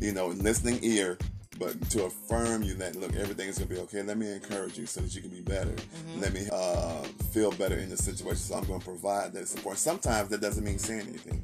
you 0.00 0.12
know, 0.12 0.28
listening 0.28 0.78
ear, 0.82 1.16
but 1.58 1.80
to 1.90 2.04
affirm 2.04 2.62
you 2.64 2.74
that 2.74 2.96
look, 2.96 3.14
everything 3.14 3.48
is 3.48 3.58
gonna 3.58 3.70
be 3.70 3.78
okay. 3.78 4.02
Let 4.02 4.18
me 4.18 4.30
encourage 4.32 4.76
you 4.76 4.86
so 4.86 5.00
that 5.00 5.14
you 5.14 5.20
can 5.22 5.30
be 5.30 5.40
better. 5.40 5.74
Let 6.18 6.32
me 6.32 6.46
uh, 6.52 7.02
feel 7.32 7.52
better 7.52 7.76
in 7.78 7.88
the 7.90 7.96
situation. 7.96 8.36
So 8.38 8.56
I'm 8.56 8.64
gonna 8.64 8.80
provide 8.80 9.32
that 9.34 9.46
support. 9.48 9.78
Sometimes 9.78 10.28
that 10.30 10.40
doesn't 10.40 10.64
mean 10.64 10.78
saying 10.78 11.06
anything. 11.08 11.42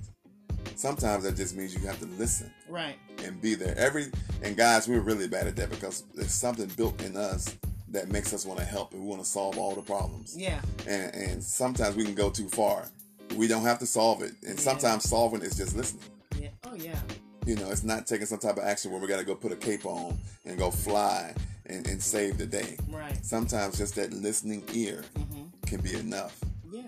Sometimes 0.74 1.24
that 1.24 1.36
just 1.36 1.56
means 1.56 1.74
you 1.74 1.86
have 1.86 1.98
to 2.00 2.06
listen 2.18 2.50
Right. 2.68 2.96
and 3.24 3.40
be 3.40 3.54
there. 3.54 3.76
Every 3.78 4.06
and 4.42 4.56
guys, 4.56 4.88
we're 4.88 5.00
really 5.00 5.28
bad 5.28 5.46
at 5.46 5.56
that 5.56 5.70
because 5.70 6.04
there's 6.14 6.32
something 6.34 6.66
built 6.76 7.00
in 7.02 7.16
us 7.16 7.56
that 7.90 8.08
makes 8.10 8.32
us 8.32 8.44
want 8.46 8.58
to 8.60 8.64
help 8.64 8.92
and 8.92 9.02
we 9.02 9.08
want 9.08 9.22
to 9.22 9.28
solve 9.28 9.58
all 9.58 9.74
the 9.74 9.82
problems. 9.82 10.36
Yeah. 10.36 10.60
And 10.86 11.14
and 11.14 11.42
sometimes 11.42 11.96
we 11.96 12.04
can 12.04 12.14
go 12.14 12.30
too 12.30 12.48
far. 12.48 12.88
We 13.36 13.46
don't 13.48 13.62
have 13.64 13.78
to 13.80 13.86
solve 13.86 14.22
it. 14.22 14.32
And 14.46 14.56
Yeah. 14.58 14.64
sometimes 14.64 15.08
solving 15.08 15.42
is 15.42 15.56
just 15.56 15.76
listening. 15.76 16.04
Yeah. 16.38 16.48
Oh 16.64 16.74
yeah. 16.74 16.98
You 17.46 17.56
know, 17.56 17.70
it's 17.70 17.82
not 17.84 18.06
taking 18.06 18.26
some 18.26 18.38
type 18.38 18.56
of 18.58 18.64
action 18.64 18.90
where 18.92 19.00
we 19.00 19.08
got 19.08 19.18
to 19.18 19.24
go 19.24 19.34
put 19.34 19.50
a 19.52 19.56
cape 19.56 19.86
on 19.86 20.18
and 20.44 20.58
go 20.58 20.70
fly 20.70 21.34
and, 21.66 21.86
and 21.86 22.02
save 22.02 22.36
the 22.38 22.46
day. 22.46 22.76
Right. 22.88 23.24
Sometimes 23.24 23.78
just 23.78 23.94
that 23.96 24.12
listening 24.12 24.62
ear 24.74 25.04
Mm-hmm. 25.18 25.44
can 25.66 25.80
be 25.80 25.94
enough. 25.94 26.38
Yeah. 26.70 26.82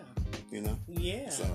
You 0.50 0.60
know. 0.62 0.78
Yeah. 0.88 1.30
So 1.30 1.46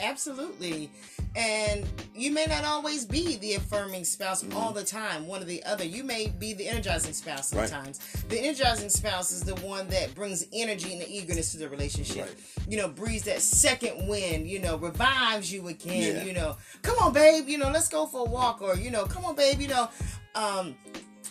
Absolutely. 0.00 0.90
And 1.36 1.84
you 2.14 2.32
may 2.32 2.46
not 2.46 2.64
always 2.64 3.04
be 3.04 3.36
the 3.36 3.54
affirming 3.54 4.04
spouse 4.04 4.42
Mm-hmm. 4.42 4.56
all 4.56 4.72
the 4.72 4.84
time, 4.84 5.26
one 5.26 5.42
or 5.42 5.44
the 5.46 5.62
other. 5.64 5.84
You 5.84 6.04
may 6.04 6.28
be 6.28 6.52
the 6.52 6.66
energizing 6.68 7.12
spouse 7.12 7.52
Right. 7.54 7.68
sometimes. 7.68 7.98
The 8.28 8.38
energizing 8.38 8.88
spouse 8.88 9.32
is 9.32 9.42
the 9.42 9.54
one 9.56 9.88
that 9.88 10.14
brings 10.14 10.44
energy 10.52 10.92
and 10.92 11.00
the 11.00 11.08
eagerness 11.10 11.52
to 11.52 11.58
the 11.58 11.68
relationship. 11.68 12.26
Right. 12.26 12.66
You 12.68 12.76
know, 12.78 12.88
breathes 12.88 13.24
that 13.24 13.40
second 13.42 14.08
wind, 14.08 14.48
you 14.48 14.58
know, 14.58 14.76
revives 14.76 15.52
you 15.52 15.68
again. 15.68 16.16
Yeah. 16.16 16.24
You 16.24 16.32
know, 16.32 16.56
come 16.82 16.96
on, 16.98 17.12
babe, 17.12 17.48
you 17.48 17.58
know, 17.58 17.70
let's 17.70 17.88
go 17.88 18.06
for 18.06 18.20
a 18.26 18.30
walk. 18.30 18.62
Or, 18.62 18.76
you 18.76 18.90
know, 18.90 19.04
come 19.04 19.24
on, 19.24 19.34
babe, 19.36 19.60
you 19.60 19.68
know, 19.68 19.88
um, 20.34 20.74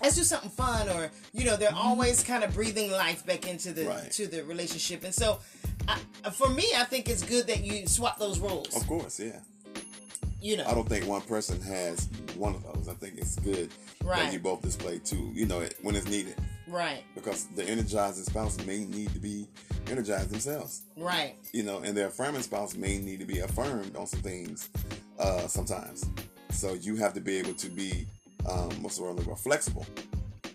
let's 0.01 0.15
do 0.15 0.23
something 0.23 0.51
fun 0.51 0.87
or 0.89 1.09
you 1.33 1.43
know 1.43 1.55
they're 1.55 1.73
always 1.73 2.23
kind 2.23 2.43
of 2.43 2.53
breathing 2.53 2.91
life 2.91 3.25
back 3.25 3.47
into 3.47 3.71
the 3.71 3.81
Mm-hmm. 3.81 3.89
Right. 3.89 4.11
to 4.11 4.27
the 4.27 4.43
relationship 4.43 5.03
and 5.03 5.13
so 5.13 5.39
I, 5.87 6.29
for 6.31 6.49
me 6.49 6.65
i 6.77 6.83
think 6.83 7.09
it's 7.09 7.23
good 7.23 7.47
that 7.47 7.63
you 7.63 7.87
swap 7.87 8.19
those 8.19 8.39
roles 8.39 8.75
of 8.75 8.85
course, 8.87 9.19
yeah. 9.19 9.39
you 10.41 10.57
know 10.57 10.65
I 10.67 10.73
don't 10.73 10.87
think 10.87 11.05
one 11.07 11.21
person 11.21 11.61
has 11.61 12.07
one 12.35 12.53
of 12.55 12.63
those. 12.63 12.87
I 12.89 12.93
think 12.93 13.17
it's 13.17 13.35
good 13.37 13.71
Right. 14.03 14.23
that 14.23 14.33
you 14.33 14.39
both 14.39 14.61
display 14.61 14.99
two. 14.99 15.31
You 15.33 15.45
know, 15.47 15.65
when 15.81 15.95
it's 15.95 16.07
needed. 16.07 16.35
right 16.67 17.03
because 17.15 17.45
the 17.55 17.63
energizing 17.63 18.23
spouse 18.23 18.57
may 18.65 18.85
need 18.85 19.11
to 19.13 19.19
be 19.19 19.47
energized 19.89 20.29
themselves, 20.29 20.83
right 20.95 21.35
you 21.51 21.63
know, 21.63 21.79
and 21.79 21.95
their 21.97 22.07
affirming 22.07 22.41
spouse 22.43 22.75
may 22.75 22.97
need 22.99 23.19
to 23.19 23.25
be 23.25 23.39
affirmed 23.39 23.95
on 23.95 24.05
some 24.07 24.21
things 24.21 24.69
uh, 25.19 25.47
sometimes. 25.47 26.05
So 26.51 26.73
you 26.73 26.95
have 26.97 27.13
to 27.15 27.21
be 27.21 27.37
able 27.37 27.53
to 27.55 27.69
be, 27.69 28.05
um, 28.49 28.69
what's 28.81 28.97
the 28.97 29.03
word, 29.03 29.19
I'm 29.19 29.35
flexible, 29.35 29.85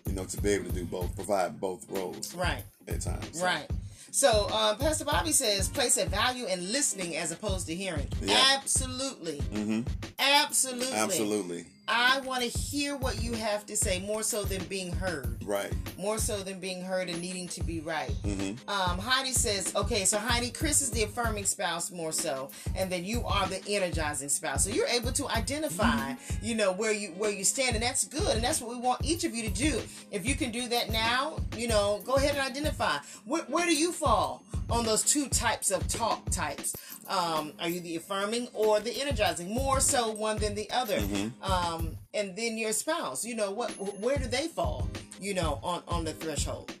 you 0.07 0.13
know, 0.13 0.25
to 0.25 0.41
be 0.41 0.49
able 0.51 0.65
to 0.65 0.71
do 0.71 0.85
both, 0.85 1.15
provide 1.15 1.59
both 1.59 1.85
roles 1.89 2.33
right 2.35 2.63
at 2.87 3.01
times. 3.01 3.39
So, 3.39 3.45
right 3.45 3.67
so 4.13 4.47
uh, 4.53 4.75
pastor 4.75 5.05
bobby 5.05 5.31
says 5.31 5.69
place 5.69 5.97
a 5.97 6.05
value 6.05 6.45
in 6.45 6.71
listening 6.71 7.15
as 7.17 7.31
opposed 7.31 7.65
to 7.65 7.73
hearing 7.73 8.07
Yeah. 8.21 8.39
absolutely 8.55 9.39
hmm 9.39 9.81
absolutely 10.19 10.93
Absolutely. 10.93 11.65
I 11.87 12.19
want 12.21 12.41
to 12.43 12.47
hear 12.49 12.95
what 12.97 13.21
you 13.21 13.33
have 13.33 13.65
to 13.65 13.75
say 13.75 13.99
more 13.99 14.23
so 14.23 14.43
than 14.43 14.63
being 14.65 14.91
heard 14.91 15.37
Right. 15.45 15.71
more 15.97 16.17
so 16.17 16.37
than 16.41 16.59
being 16.59 16.81
heard 16.81 17.09
and 17.09 17.21
needing 17.21 17.47
to 17.49 17.63
be 17.63 17.81
right. 17.81 18.09
hmm 18.23 18.51
Um, 18.69 18.97
Heidi 18.97 19.31
says, 19.33 19.75
okay, 19.75 20.05
so 20.05 20.17
Heidi, 20.17 20.51
Chris 20.51 20.81
is 20.81 20.89
the 20.91 21.03
affirming 21.03 21.43
spouse 21.45 21.91
more 21.91 22.13
so, 22.13 22.49
and 22.77 22.89
then 22.89 23.03
you 23.03 23.25
are 23.25 23.45
the 23.47 23.61
energizing 23.67 24.29
spouse. 24.29 24.63
So 24.63 24.69
you're 24.69 24.87
able 24.87 25.11
to 25.11 25.27
identify, 25.27 26.13
you 26.41 26.55
know, 26.55 26.71
where 26.71 26.93
you 26.93 27.09
where 27.17 27.29
you 27.29 27.43
stand, 27.43 27.75
and 27.75 27.83
that's 27.83 28.05
good, 28.05 28.35
and 28.35 28.43
that's 28.43 28.61
what 28.61 28.69
we 28.71 28.77
want 28.77 29.03
each 29.03 29.25
of 29.25 29.35
you 29.35 29.43
to 29.43 29.49
do. 29.49 29.81
If 30.11 30.25
you 30.25 30.35
can 30.35 30.51
do 30.51 30.67
that 30.69 30.89
now, 30.91 31.37
you 31.57 31.67
know, 31.67 32.01
go 32.05 32.13
ahead 32.15 32.31
and 32.31 32.39
identify 32.39 32.97
where, 33.25 33.43
where 33.43 33.65
do 33.65 33.75
you 33.75 33.91
fall 33.91 34.43
on 34.69 34.85
those 34.85 35.03
two 35.03 35.27
types 35.29 35.71
of 35.71 35.87
talk 35.87 36.29
types. 36.29 36.75
Um, 37.07 37.53
are 37.59 37.67
you 37.67 37.81
the 37.81 37.97
affirming 37.97 38.47
or 38.53 38.79
the 38.79 38.91
energizing? 39.01 39.53
More 39.53 39.79
so 39.79 40.11
one 40.11 40.37
than 40.37 40.55
the 40.55 40.69
other. 40.71 40.99
Um, 41.41 41.97
and 42.13 42.35
then 42.35 42.57
your 42.57 42.71
spouse, 42.71 43.25
you 43.25 43.35
know, 43.35 43.51
what 43.51 43.71
where 43.99 44.17
do 44.17 44.27
they 44.27 44.47
fall? 44.47 44.87
You 45.19 45.33
know, 45.33 45.59
on 45.63 45.83
on 45.87 46.05
the 46.05 46.13
threshold. 46.13 46.73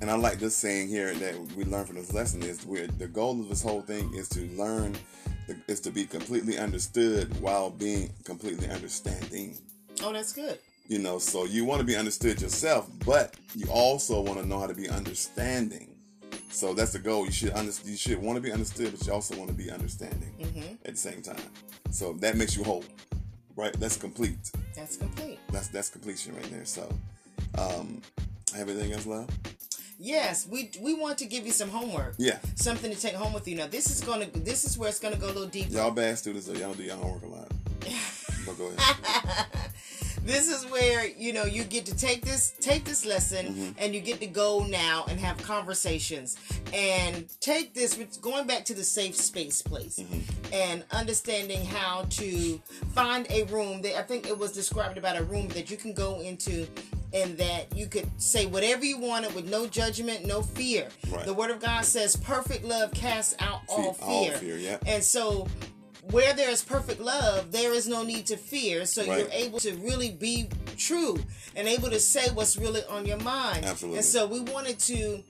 And 0.00 0.10
I 0.10 0.16
like 0.16 0.38
this 0.38 0.56
saying 0.56 0.88
here 0.88 1.14
that 1.14 1.38
we 1.56 1.64
learn 1.64 1.86
from 1.86 1.96
this 1.96 2.12
lesson 2.12 2.42
is 2.42 2.66
where 2.66 2.86
the 2.86 3.06
goal 3.06 3.40
of 3.40 3.48
this 3.48 3.62
whole 3.62 3.80
thing 3.80 4.12
is 4.14 4.28
to 4.30 4.40
learn, 4.48 4.96
is 5.66 5.80
to 5.80 5.90
be 5.90 6.04
completely 6.04 6.58
understood 6.58 7.40
while 7.40 7.70
being 7.70 8.12
completely 8.24 8.68
understanding. 8.68 9.56
Oh, 10.02 10.12
that's 10.12 10.32
good. 10.32 10.58
You 10.88 10.98
know, 10.98 11.18
so 11.18 11.44
you 11.46 11.64
want 11.64 11.80
to 11.80 11.86
be 11.86 11.96
understood 11.96 12.42
yourself, 12.42 12.90
but 13.06 13.34
you 13.54 13.66
also 13.70 14.20
want 14.20 14.40
to 14.40 14.46
know 14.46 14.58
how 14.58 14.66
to 14.66 14.74
be 14.74 14.88
understanding. 14.90 15.93
So 16.54 16.72
that's 16.72 16.92
the 16.92 17.00
goal. 17.00 17.26
You 17.26 17.32
should 17.32 17.52
under, 17.52 17.72
you 17.84 17.96
should 17.96 18.18
want 18.22 18.36
to 18.36 18.40
be 18.40 18.52
understood, 18.52 18.92
but 18.96 19.04
you 19.06 19.12
also 19.12 19.36
want 19.36 19.48
to 19.48 19.54
be 19.56 19.70
understanding 19.70 20.32
Mm-hmm. 20.40 20.74
at 20.84 20.92
the 20.92 20.96
same 20.96 21.20
time. 21.20 21.36
So 21.90 22.12
that 22.14 22.36
makes 22.36 22.56
you 22.56 22.62
whole, 22.64 22.84
right? 23.56 23.72
That's 23.80 23.96
complete. 23.96 24.38
That's 24.76 24.96
complete. 24.96 25.38
That's 25.50 25.68
that's 25.68 25.90
completion 25.90 26.34
right 26.36 26.50
there. 26.50 26.64
So, 26.64 26.88
um, 27.58 28.00
have 28.56 28.68
anything 28.68 28.92
else 28.92 29.04
left? 29.06 29.30
Yes, 29.98 30.46
we 30.48 30.70
we 30.80 30.94
want 30.94 31.18
to 31.18 31.26
give 31.26 31.44
you 31.46 31.52
some 31.52 31.68
homework. 31.70 32.14
Yeah, 32.18 32.38
Something 32.56 32.90
to 32.92 33.00
take 33.00 33.14
home 33.14 33.32
with 33.32 33.46
you. 33.48 33.56
Now, 33.56 33.66
this 33.66 33.90
is 33.90 34.00
gonna 34.00 34.26
this 34.32 34.64
is 34.64 34.76
where 34.78 34.88
it's 34.88 35.00
gonna 35.00 35.16
go 35.16 35.26
a 35.26 35.34
little 35.34 35.46
deeper. 35.46 35.72
y'all 35.72 35.90
bad 35.90 36.18
students, 36.18 36.46
so 36.46 36.52
y'all 36.52 36.74
do 36.74 36.82
y'all 36.84 36.96
homework 36.98 37.22
a 37.24 37.26
lot. 37.26 37.48
But 38.46 38.58
go 38.58 38.66
ahead. 38.76 39.46
this 40.24 40.48
is 40.48 40.64
where 40.70 41.06
you 41.06 41.32
know 41.32 41.44
you 41.44 41.64
get 41.64 41.84
to 41.86 41.94
take 41.96 42.24
this 42.24 42.54
take 42.60 42.84
this 42.84 43.04
lesson 43.04 43.46
Mm-hmm. 43.46 43.70
and 43.78 43.94
you 43.94 44.00
get 44.00 44.20
to 44.20 44.26
go 44.26 44.64
now 44.68 45.04
and 45.08 45.20
have 45.20 45.36
conversations 45.38 46.36
and 46.72 47.26
take 47.40 47.74
this 47.74 47.94
going 48.20 48.46
back 48.46 48.64
to 48.66 48.74
the 48.74 48.84
safe 48.84 49.14
space 49.16 49.60
place 49.62 49.98
Mm-hmm. 49.98 50.52
and 50.54 50.84
understanding 50.92 51.64
how 51.66 52.06
to 52.10 52.60
find 52.94 53.26
a 53.30 53.44
room 53.44 53.82
that 53.82 53.96
i 53.98 54.02
think 54.02 54.26
it 54.28 54.38
was 54.38 54.52
described 54.52 54.98
about 54.98 55.16
a 55.16 55.24
room 55.24 55.48
that 55.48 55.70
you 55.70 55.76
can 55.76 55.92
go 55.92 56.20
into 56.20 56.66
and 57.12 57.36
that 57.38 57.74
you 57.76 57.86
could 57.86 58.08
say 58.20 58.46
whatever 58.46 58.84
you 58.84 58.98
wanted 58.98 59.32
with 59.34 59.48
no 59.48 59.66
judgment 59.66 60.24
no 60.26 60.42
fear 60.42 60.88
Right. 61.12 61.24
the 61.26 61.34
word 61.34 61.50
of 61.50 61.60
god 61.60 61.84
says 61.84 62.16
perfect 62.16 62.64
love 62.64 62.92
casts 62.92 63.36
out 63.40 63.60
all 63.68 63.92
Fe- 63.92 64.04
all 64.04 64.24
fear, 64.26 64.36
fear, 64.38 64.56
yeah. 64.56 64.78
and 64.86 65.02
so 65.02 65.46
where 66.10 66.34
there 66.34 66.50
is 66.50 66.62
perfect 66.62 67.00
love, 67.00 67.50
there 67.52 67.72
is 67.72 67.86
no 67.88 68.02
need 68.02 68.26
to 68.26 68.36
fear. 68.36 68.84
So 68.86 69.04
Right. 69.04 69.18
you're 69.20 69.28
able 69.32 69.58
to 69.60 69.72
really 69.76 70.10
be 70.10 70.48
true 70.76 71.18
and 71.56 71.66
able 71.68 71.90
to 71.90 72.00
say 72.00 72.28
what's 72.34 72.56
really 72.56 72.84
on 72.84 73.06
your 73.06 73.18
mind. 73.20 73.64
Absolutely. 73.64 73.98
And 73.98 74.06
so 74.06 74.26
we 74.26 74.40
wanted 74.40 74.78
to 74.80 75.22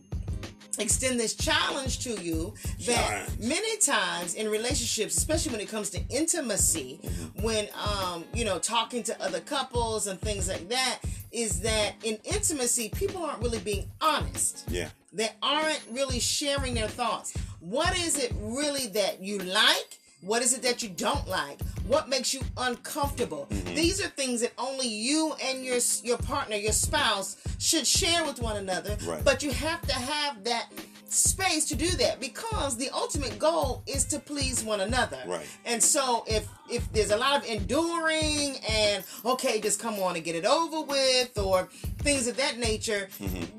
extend 0.79 1.21
this 1.21 1.35
challenge 1.35 2.01
to 2.01 2.21
you 2.21 2.53
that 2.87 3.09
Challenge. 3.09 3.39
many 3.39 3.77
times 3.77 4.35
in 4.35 4.49
relationships 4.51 5.17
especially 5.17 5.53
when 5.53 5.61
it 5.61 5.69
comes 5.69 5.89
to 5.91 6.01
intimacy 6.09 6.99
when 7.43 7.69
um 7.77 8.25
you 8.35 8.45
know 8.45 8.59
talking 8.59 9.05
to 9.05 9.23
other 9.23 9.39
couples 9.39 10.09
and 10.09 10.21
things 10.21 10.49
like 10.49 10.69
that 10.69 10.99
is 11.31 11.61
that 11.61 11.93
in 12.03 12.19
intimacy 12.25 12.89
people 12.89 13.23
aren't 13.25 13.41
really 13.41 13.61
being 13.61 13.89
honest 14.01 14.65
Yeah, 14.69 14.89
they 15.13 15.31
aren't 15.41 15.81
really 15.93 16.19
sharing 16.19 16.75
their 16.75 16.89
thoughts. 16.89 17.33
What 17.61 17.97
is 17.97 18.19
it 18.19 18.33
really 18.41 18.89
that 18.89 19.23
you 19.23 19.39
like? 19.39 20.01
What 20.25 20.43
is 20.43 20.55
it 20.55 20.63
that 20.63 20.83
you 20.83 20.89
don't 20.89 21.29
like? 21.29 21.61
What 21.87 22.09
makes 22.09 22.33
you 22.33 22.41
uncomfortable? 22.57 23.47
Mm-hmm. 23.51 23.75
These 23.75 24.03
are 24.03 24.09
things 24.09 24.41
that 24.41 24.53
only 24.57 24.89
you 24.89 25.35
and 25.43 25.63
your 25.65 25.79
your 26.03 26.17
partner, 26.19 26.57
your 26.57 26.73
spouse, 26.73 27.37
should 27.59 27.87
share 27.87 28.25
with 28.25 28.41
one 28.41 28.57
another. 28.57 28.97
Right. 29.05 29.23
But 29.23 29.43
you 29.43 29.51
have 29.51 29.83
to 29.83 29.93
have 29.95 30.43
that 30.45 30.71
space 31.07 31.67
to 31.67 31.75
do 31.77 31.89
that 31.97 32.19
because 32.21 32.77
the 32.77 32.91
ultimate 32.91 33.39
goal 33.39 33.83
is 33.87 34.05
to 34.07 34.19
please 34.19 34.65
one 34.65 34.81
another. 34.81 35.19
Right. 35.27 35.47
And 35.65 35.83
so 35.83 36.25
if 36.27 36.49
if 36.71 36.91
there's 36.93 37.11
a 37.11 37.17
lot 37.17 37.37
of 37.37 37.47
enduring 37.47 38.57
and 38.69 39.05
okay, 39.25 39.61
just 39.61 39.79
come 39.79 39.99
on 40.01 40.17
and 40.17 40.25
get 40.25 40.35
it 40.35 40.47
over 40.47 40.81
with 40.81 41.37
or 41.39 41.69
things 41.99 42.27
of 42.27 42.37
that 42.39 42.59
nature, 42.59 43.09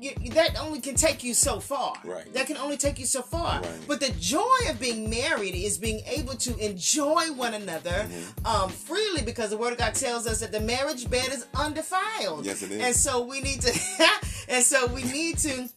you, 0.00 0.12
that 0.30 0.60
only 0.60 0.80
can 0.80 0.96
take 0.96 1.22
you 1.22 1.32
so 1.32 1.60
far. 1.60 1.94
Mm-hmm. 1.96 2.08
Right. 2.10 2.32
That 2.34 2.46
can 2.46 2.56
only 2.56 2.76
take 2.76 2.98
you 2.98 3.06
so 3.06 3.22
far. 3.22 3.60
Right. 3.60 3.70
But 3.86 4.00
the 4.00 4.12
joy 4.18 4.58
of 4.68 4.80
being 4.80 5.08
married 5.08 5.54
is 5.54 5.78
being 5.78 6.00
able 6.06 6.34
to 6.34 6.56
enjoy 6.58 7.32
one 7.32 7.54
another 7.54 7.76
Mm-hmm. 7.86 8.46
um, 8.46 8.68
freely 8.70 9.22
because 9.22 9.50
the 9.50 9.56
Word 9.56 9.72
of 9.72 9.78
God 9.78 9.94
tells 9.94 10.26
us 10.26 10.40
that 10.40 10.52
the 10.52 10.60
marriage 10.60 11.08
bed 11.08 11.28
is 11.28 11.46
undefiled. 11.54 12.44
Yes, 12.44 12.62
it 12.62 12.70
is. 12.70 12.82
And 12.82 12.94
so 12.94 13.22
we 13.24 13.40
need 13.40 13.60
to, 13.62 13.72
and 14.48 14.62
so 14.62 14.86
we 14.88 15.02
need 15.04 15.38
to 15.38 15.68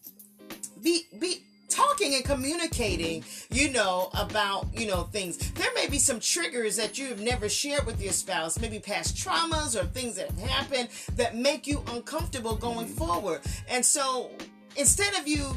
be 0.81 1.03
be 1.19 1.43
talking 1.69 2.15
and 2.15 2.23
communicating 2.23 3.23
you 3.51 3.71
know 3.71 4.09
about 4.13 4.67
you 4.73 4.87
know 4.87 5.03
things 5.03 5.37
there 5.53 5.71
may 5.75 5.87
be 5.87 5.99
some 5.99 6.19
triggers 6.19 6.75
that 6.75 6.97
you 6.97 7.07
have 7.07 7.21
never 7.21 7.47
shared 7.47 7.85
with 7.85 8.01
your 8.01 8.13
spouse 8.13 8.59
maybe 8.59 8.79
past 8.79 9.15
traumas 9.15 9.79
or 9.79 9.85
things 9.85 10.15
that 10.15 10.29
have 10.31 10.49
happened 10.49 10.89
that 11.15 11.35
make 11.35 11.67
you 11.67 11.83
uncomfortable 11.89 12.55
going 12.55 12.87
forward 12.87 13.41
and 13.69 13.85
so 13.85 14.31
instead 14.75 15.13
of 15.15 15.27
you 15.27 15.55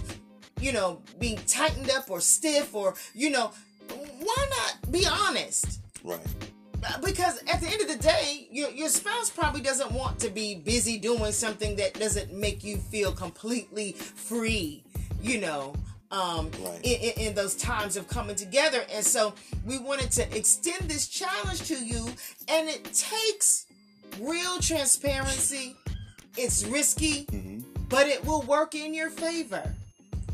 you 0.61 0.73
know 0.73 1.01
being 1.19 1.39
tightened 1.47 1.91
up 1.91 2.11
or 2.11 2.21
stiff 2.21 2.75
or 2.75 2.95
you 3.15 3.31
know 3.31 3.51
why 4.21 4.49
not 4.51 4.93
be 4.93 5.07
honest 5.07 5.81
right. 6.05 6.21
because 7.05 7.39
at 7.53 7.61
the 7.61 7.69
end 7.69 7.81
of 7.81 7.89
the 7.89 7.97
day, 7.97 8.49
your 8.51 8.71
your 8.71 8.89
spouse 8.89 9.31
probably 9.31 9.61
doesn't 9.61 9.93
want 9.93 10.19
to 10.21 10.31
be 10.31 10.55
busy 10.55 10.99
doing 10.99 11.33
something 11.33 11.77
that 11.77 11.95
doesn't 11.95 12.33
make 12.33 12.65
you 12.65 12.77
feel 12.77 13.13
completely 13.13 13.93
free, 13.93 14.83
you 15.21 15.41
know. 15.41 15.75
Um, 16.13 16.51
Right. 16.61 16.81
in, 16.85 17.01
in, 17.01 17.29
in 17.29 17.35
those 17.35 17.57
times 17.57 17.97
of 17.97 18.07
coming 18.07 18.37
together, 18.37 18.85
and 18.93 19.05
so 19.05 19.35
we 19.65 19.79
wanted 19.79 20.11
to 20.13 20.37
extend 20.37 20.89
this 20.91 21.09
challenge 21.09 21.63
to 21.69 21.85
you, 21.85 22.07
and 22.49 22.69
it 22.69 22.85
takes 22.93 23.67
real 24.21 24.59
transparency. 24.61 25.75
It's 26.37 26.65
risky, 26.65 27.27
but 27.89 28.07
it 28.07 28.25
will 28.25 28.43
work 28.43 28.75
in 28.75 28.95
your 28.95 29.11
favor 29.11 29.75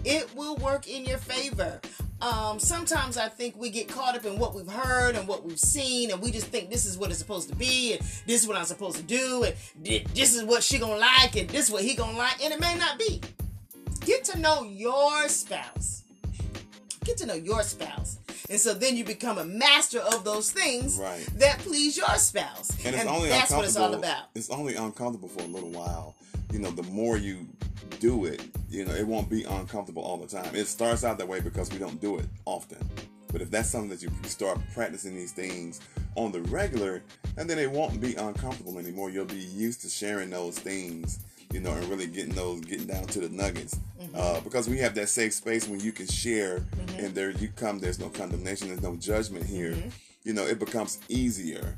it 0.04 0.34
will 0.34 0.56
work 0.56 0.88
in 0.88 1.04
your 1.04 1.18
favor. 1.18 1.80
Um, 2.20 2.58
sometimes 2.58 3.16
I 3.16 3.28
think 3.28 3.56
we 3.56 3.70
get 3.70 3.88
caught 3.88 4.16
up 4.16 4.24
in 4.24 4.38
what 4.38 4.54
we've 4.54 4.70
heard 4.70 5.14
and 5.16 5.28
what 5.28 5.44
we've 5.44 5.58
seen, 5.58 6.10
and 6.10 6.20
we 6.20 6.30
just 6.30 6.46
think 6.46 6.70
this 6.70 6.84
is 6.84 6.96
what 6.98 7.10
it's 7.10 7.18
supposed 7.18 7.48
to 7.50 7.54
be, 7.54 7.92
and 7.94 8.00
this 8.26 8.42
is 8.42 8.48
what 8.48 8.56
I'm 8.56 8.64
supposed 8.64 8.96
to 8.96 9.02
do, 9.02 9.44
and 9.44 9.54
this 10.14 10.34
is 10.34 10.42
what 10.44 10.62
she 10.62 10.78
gonna 10.78 10.96
like, 10.96 11.36
and 11.36 11.48
this 11.50 11.66
is 11.66 11.70
what 11.70 11.82
he 11.82 11.94
gonna 11.94 12.16
like, 12.16 12.42
and 12.42 12.52
it 12.52 12.60
may 12.60 12.74
not 12.76 12.98
be. 12.98 13.20
Get 14.08 14.24
to 14.24 14.38
know 14.38 14.62
your 14.64 15.28
spouse. 15.28 16.02
Get 17.04 17.18
to 17.18 17.26
know 17.26 17.34
your 17.34 17.62
spouse. 17.62 18.18
And 18.48 18.58
so 18.58 18.72
then 18.72 18.96
you 18.96 19.04
become 19.04 19.36
a 19.36 19.44
master 19.44 19.98
of 20.00 20.24
those 20.24 20.50
things 20.50 20.96
Right. 20.96 21.26
that 21.36 21.58
please 21.58 21.94
your 21.94 22.16
spouse. 22.16 22.70
And 22.86 22.96
it's 22.96 23.04
only 23.04 23.28
that's 23.28 23.50
what 23.50 23.66
it's 23.66 23.76
all 23.76 23.92
about. 23.92 24.30
It's 24.34 24.48
only 24.48 24.76
uncomfortable 24.76 25.28
for 25.28 25.42
a 25.42 25.46
little 25.46 25.68
while. 25.68 26.14
You 26.50 26.58
know, 26.58 26.70
the 26.70 26.84
more 26.84 27.18
you 27.18 27.46
do 28.00 28.24
it, 28.24 28.40
you 28.70 28.86
know, 28.86 28.94
it 28.94 29.06
won't 29.06 29.28
be 29.28 29.44
uncomfortable 29.44 30.02
all 30.02 30.16
the 30.16 30.26
time. 30.26 30.54
It 30.54 30.68
starts 30.68 31.04
out 31.04 31.18
that 31.18 31.28
way 31.28 31.40
because 31.40 31.70
we 31.70 31.76
don't 31.76 32.00
do 32.00 32.16
it 32.16 32.24
often. 32.46 32.78
But 33.30 33.42
if 33.42 33.50
that's 33.50 33.68
something 33.68 33.90
that 33.90 34.00
you 34.00 34.10
start 34.22 34.58
practicing 34.72 35.16
these 35.16 35.32
things 35.32 35.80
on 36.14 36.32
the 36.32 36.40
regular, 36.44 37.02
and 37.36 37.48
then 37.48 37.58
it 37.58 37.70
won't 37.70 38.00
be 38.00 38.14
uncomfortable 38.14 38.78
anymore. 38.78 39.10
You'll 39.10 39.26
be 39.26 39.36
used 39.36 39.82
to 39.82 39.90
sharing 39.90 40.30
those 40.30 40.58
things, 40.58 41.18
you 41.52 41.60
know, 41.60 41.72
and 41.72 41.84
really 41.86 42.06
getting 42.06 42.34
those, 42.34 42.60
getting 42.60 42.86
down 42.86 43.04
to 43.06 43.20
the 43.20 43.28
nuggets. 43.28 43.78
Mm-hmm. 44.00 44.14
Uh, 44.14 44.40
because 44.40 44.68
we 44.68 44.78
have 44.78 44.94
that 44.94 45.08
safe 45.08 45.32
space 45.34 45.68
when 45.68 45.80
you 45.80 45.92
can 45.92 46.06
share, 46.06 46.60
mm-hmm. 46.60 47.04
and 47.04 47.14
there 47.14 47.30
you 47.30 47.48
come. 47.56 47.78
There's 47.78 47.98
no 47.98 48.08
condemnation. 48.08 48.68
There's 48.68 48.82
no 48.82 48.96
judgment 48.96 49.44
here. 49.46 49.72
Mm-hmm. 49.72 49.88
You 50.24 50.32
know, 50.34 50.46
it 50.46 50.58
becomes 50.58 50.98
easier 51.08 51.74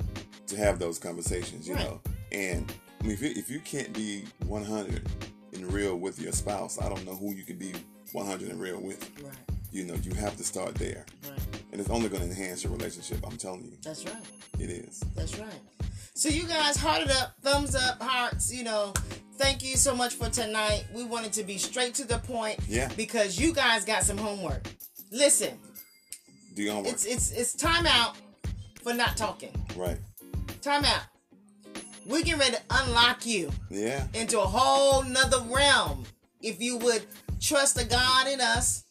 to 0.49 0.57
have 0.57 0.79
those 0.79 0.99
conversations. 0.99 1.69
You 1.69 1.75
Right. 1.75 1.85
know, 1.85 2.01
and 2.33 2.73
I 3.01 3.05
mean, 3.05 3.13
if 3.13 3.23
you, 3.23 3.31
if 3.37 3.51
you 3.51 3.61
can't 3.61 3.93
be 3.93 4.25
100 4.47 5.09
and 5.55 5.73
real 5.73 5.97
with 5.97 6.21
your 6.21 6.33
spouse, 6.33 6.81
I 6.81 6.89
don't 6.89 7.05
know 7.07 7.15
who 7.15 7.35
you 7.35 7.45
can 7.45 7.57
be 7.57 7.73
100 8.13 8.51
and 8.51 8.61
real 8.61 8.81
with. 8.81 9.09
Right, 9.23 9.33
You 9.71 9.85
know, 9.85 9.95
you 9.95 10.13
have 10.15 10.37
to 10.37 10.45
start 10.45 10.75
there, 10.75 11.07
right. 11.29 11.39
and 11.73 11.81
it's 11.81 11.91
only 11.91 12.09
going 12.09 12.23
to 12.23 12.29
enhance 12.29 12.65
your 12.65 12.73
relationship. 12.73 13.19
I'm 13.27 13.37
telling 13.37 13.65
you, 13.65 13.73
That's 13.83 14.05
right. 14.05 14.15
it 14.59 14.71
is. 14.71 15.01
That's 15.15 15.39
right. 15.39 15.49
So 16.15 16.29
you 16.29 16.45
guys, 16.47 16.77
heart 16.77 17.03
it 17.03 17.11
up, 17.13 17.35
thumbs 17.43 17.75
up, 17.75 18.03
hearts. 18.03 18.53
You 18.53 18.65
know, 18.65 18.93
thank 19.41 19.63
you 19.65 19.77
so 19.77 19.95
much 19.95 20.15
for 20.15 20.29
tonight. 20.29 20.85
We 20.95 21.03
wanted 21.05 21.33
to 21.35 21.43
be 21.45 21.57
straight 21.59 21.95
to 21.95 22.07
the 22.07 22.19
point. 22.19 22.59
Yeah. 22.69 22.91
Because 22.97 23.41
you 23.41 23.53
guys 23.53 23.85
got 23.85 24.05
some 24.05 24.19
homework. 24.19 24.69
Listen, 25.11 25.59
Do 26.55 26.63
your 26.63 26.75
homework. 26.75 26.93
it's 26.95 27.05
it's 27.07 27.31
it's 27.33 27.55
time 27.55 27.87
out 27.87 28.17
for 28.83 28.93
not 28.95 29.17
talking. 29.17 29.53
right. 29.77 29.99
Time 30.63 30.85
out. 30.85 31.03
We 32.07 32.23
getting 32.23 32.39
ready 32.41 32.57
to 32.57 32.63
unlock 32.71 33.25
you 33.27 33.51
Yeah. 33.71 34.07
into 34.15 34.39
a 34.41 34.47
whole 34.47 35.03
nother 35.05 35.41
realm 35.49 36.05
if 36.43 36.61
you 36.61 36.77
would 36.79 37.03
trust 37.41 37.77
the 37.77 37.85
God 37.85 38.27
in 38.29 38.41
us 38.41 38.85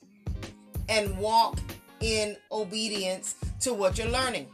and 0.87 1.17
walk 1.17 1.59
in 2.01 2.35
obedience 2.51 3.35
to 3.61 3.73
what 3.73 3.97
you're 3.97 4.07
learning. 4.09 4.47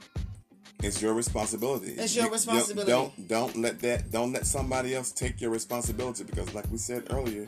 It's 0.84 1.02
your 1.02 1.14
responsibility. 1.14 1.94
It's 1.98 2.16
your 2.16 2.26
You- 2.26 2.32
responsibility. 2.32 2.92
Don't 2.92 3.28
don't 3.28 3.56
let 3.58 3.80
that 3.80 4.12
don't 4.12 4.32
let 4.34 4.46
somebody 4.46 4.94
else 4.96 5.12
take 5.12 5.42
your 5.42 5.50
responsibility 5.52 6.24
because 6.24 6.54
like 6.54 6.70
we 6.72 6.78
said 6.78 7.08
earlier, 7.10 7.48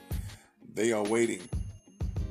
they 0.74 0.92
are 0.92 1.04
waiting. 1.04 1.42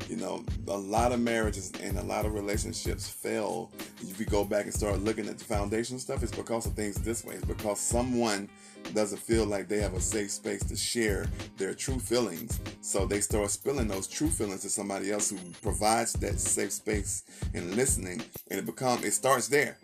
You 0.08 0.16
know, 0.16 0.44
a 0.68 0.76
lot 0.76 1.10
of 1.10 1.18
marriages 1.20 1.72
and 1.82 1.98
a 1.98 2.02
lot 2.02 2.26
of 2.26 2.32
relationships 2.32 3.08
fail. 3.08 3.72
If 4.02 4.20
you 4.20 4.26
go 4.26 4.44
back 4.44 4.64
and 4.64 4.72
start 4.72 5.00
looking 5.00 5.26
at 5.28 5.36
the 5.38 5.44
foundation 5.44 5.98
stuff, 5.98 6.22
it's 6.22 6.30
because 6.30 6.64
of 6.64 6.74
things 6.74 6.94
this 6.96 7.24
way. 7.24 7.34
It's 7.34 7.44
because 7.44 7.80
someone 7.80 8.48
doesn't 8.94 9.18
feel 9.18 9.46
like 9.46 9.66
they 9.66 9.80
have 9.80 9.94
a 9.94 10.00
safe 10.00 10.30
space 10.30 10.62
to 10.66 10.76
share 10.76 11.26
their 11.56 11.74
true 11.74 11.98
feelings. 11.98 12.60
So 12.82 13.04
they 13.04 13.20
start 13.20 13.50
spilling 13.50 13.88
those 13.88 14.06
true 14.06 14.30
feelings 14.30 14.60
to 14.62 14.70
somebody 14.70 15.10
else 15.10 15.30
who 15.30 15.38
provides 15.60 16.12
that 16.14 16.38
safe 16.38 16.72
space 16.72 17.24
and 17.52 17.74
listening. 17.74 18.22
And 18.48 18.60
it 18.60 18.66
become 18.66 19.02
it 19.02 19.12
starts 19.12 19.48
there. 19.48 19.76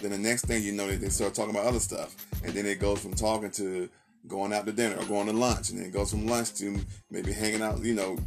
Then 0.00 0.10
the 0.10 0.18
next 0.18 0.46
thing 0.46 0.62
you 0.62 0.72
know, 0.72 0.90
they 0.90 1.08
start 1.08 1.34
talking 1.34 1.54
about 1.54 1.66
other 1.66 1.80
stuff. 1.80 2.16
And 2.44 2.52
then 2.52 2.66
it 2.66 2.80
goes 2.80 3.00
from 3.00 3.14
talking 3.14 3.50
to 3.52 3.88
going 4.26 4.52
out 4.52 4.66
to 4.66 4.72
dinner 4.72 4.96
or 4.96 5.04
going 5.04 5.26
to 5.26 5.32
lunch. 5.32 5.70
And 5.70 5.78
then 5.78 5.86
it 5.86 5.92
goes 5.92 6.10
from 6.10 6.26
lunch 6.26 6.54
to 6.54 6.78
maybe 7.10 7.32
hanging 7.32 7.62
out, 7.62 7.82
you 7.82 7.94
know, 7.94 8.18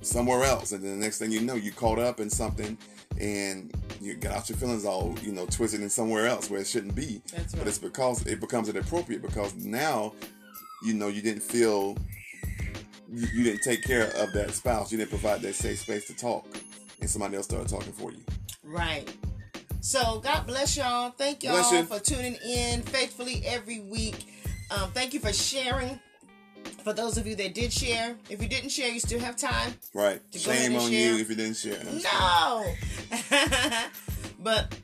somewhere 0.00 0.44
else. 0.44 0.72
And 0.72 0.82
then 0.82 0.98
the 0.98 1.04
next 1.04 1.18
thing 1.18 1.30
you 1.30 1.40
know, 1.40 1.54
you 1.54 1.72
caught 1.72 1.98
up 1.98 2.20
in 2.20 2.30
something 2.30 2.78
and 3.20 3.72
you 4.00 4.14
got 4.14 4.32
out 4.32 4.48
your 4.48 4.58
feelings 4.58 4.84
all, 4.84 5.14
you 5.22 5.32
know, 5.32 5.46
twisted 5.46 5.80
in 5.80 5.90
somewhere 5.90 6.26
else 6.26 6.50
where 6.50 6.60
it 6.60 6.66
shouldn't 6.66 6.94
be. 6.94 7.20
That's 7.32 7.54
right. 7.54 7.58
But 7.58 7.68
it's 7.68 7.78
because 7.78 8.26
it 8.26 8.40
becomes 8.40 8.68
inappropriate 8.68 9.22
because 9.22 9.54
now, 9.56 10.14
you 10.82 10.94
know, 10.94 11.08
you 11.08 11.22
didn't 11.22 11.42
feel, 11.42 11.96
you, 13.10 13.26
you 13.34 13.44
didn't 13.44 13.62
take 13.62 13.82
care 13.82 14.06
of 14.16 14.32
that 14.34 14.52
spouse. 14.52 14.92
You 14.92 14.98
didn't 14.98 15.10
provide 15.10 15.42
that 15.42 15.54
safe 15.54 15.80
space 15.80 16.06
to 16.06 16.16
talk. 16.16 16.46
And 17.00 17.08
somebody 17.08 17.36
else 17.36 17.46
started 17.46 17.68
talking 17.68 17.92
for 17.92 18.10
you. 18.12 18.22
Right. 18.64 19.08
So 19.80 20.18
God 20.20 20.46
bless 20.46 20.76
y'all. 20.76 21.10
Thank 21.10 21.44
y'all 21.44 21.82
for 21.84 22.00
tuning 22.00 22.36
in 22.44 22.82
faithfully 22.82 23.42
every 23.46 23.80
week. 23.80 24.26
Um, 24.70 24.90
thank 24.90 25.14
you 25.14 25.20
for 25.20 25.32
sharing. 25.32 26.00
For 26.82 26.92
those 26.92 27.16
of 27.16 27.26
you 27.26 27.34
that 27.36 27.54
did 27.54 27.72
share, 27.72 28.16
if 28.28 28.42
you 28.42 28.48
didn't 28.48 28.70
share, 28.70 28.90
you 28.90 29.00
still 29.00 29.20
have 29.20 29.36
time. 29.36 29.74
Right. 29.94 30.20
To 30.32 30.38
Shame 30.38 30.74
on 30.76 30.90
share. 30.90 31.14
you 31.14 31.18
if 31.20 31.30
you 31.30 31.36
didn't 31.36 31.56
share. 31.56 31.82
No. 32.02 32.64
but 34.40 34.76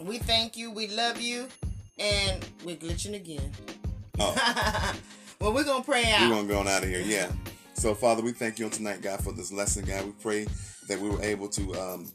we 0.00 0.18
thank 0.18 0.56
you. 0.56 0.70
We 0.70 0.88
love 0.88 1.20
you. 1.20 1.48
And 1.98 2.44
we're 2.64 2.76
glitching 2.76 3.14
again. 3.14 3.52
Oh. 4.18 4.94
well, 5.40 5.52
we're 5.52 5.64
going 5.64 5.82
to 5.82 5.88
pray 5.88 6.04
out. 6.12 6.28
We're 6.28 6.36
gonna 6.36 6.48
go 6.48 6.58
on 6.58 6.68
out 6.68 6.82
of 6.82 6.88
here, 6.88 7.00
yeah. 7.00 7.30
So, 7.74 7.94
Father, 7.94 8.22
we 8.22 8.32
thank 8.32 8.58
you 8.58 8.66
on 8.66 8.70
tonight, 8.70 9.02
God, 9.02 9.22
for 9.22 9.32
this 9.32 9.52
lesson, 9.52 9.84
God. 9.84 10.04
We 10.04 10.12
pray 10.12 10.46
that 10.88 10.98
we 10.98 11.08
were 11.10 11.22
able 11.22 11.48
to 11.48 11.74
um, 11.74 12.12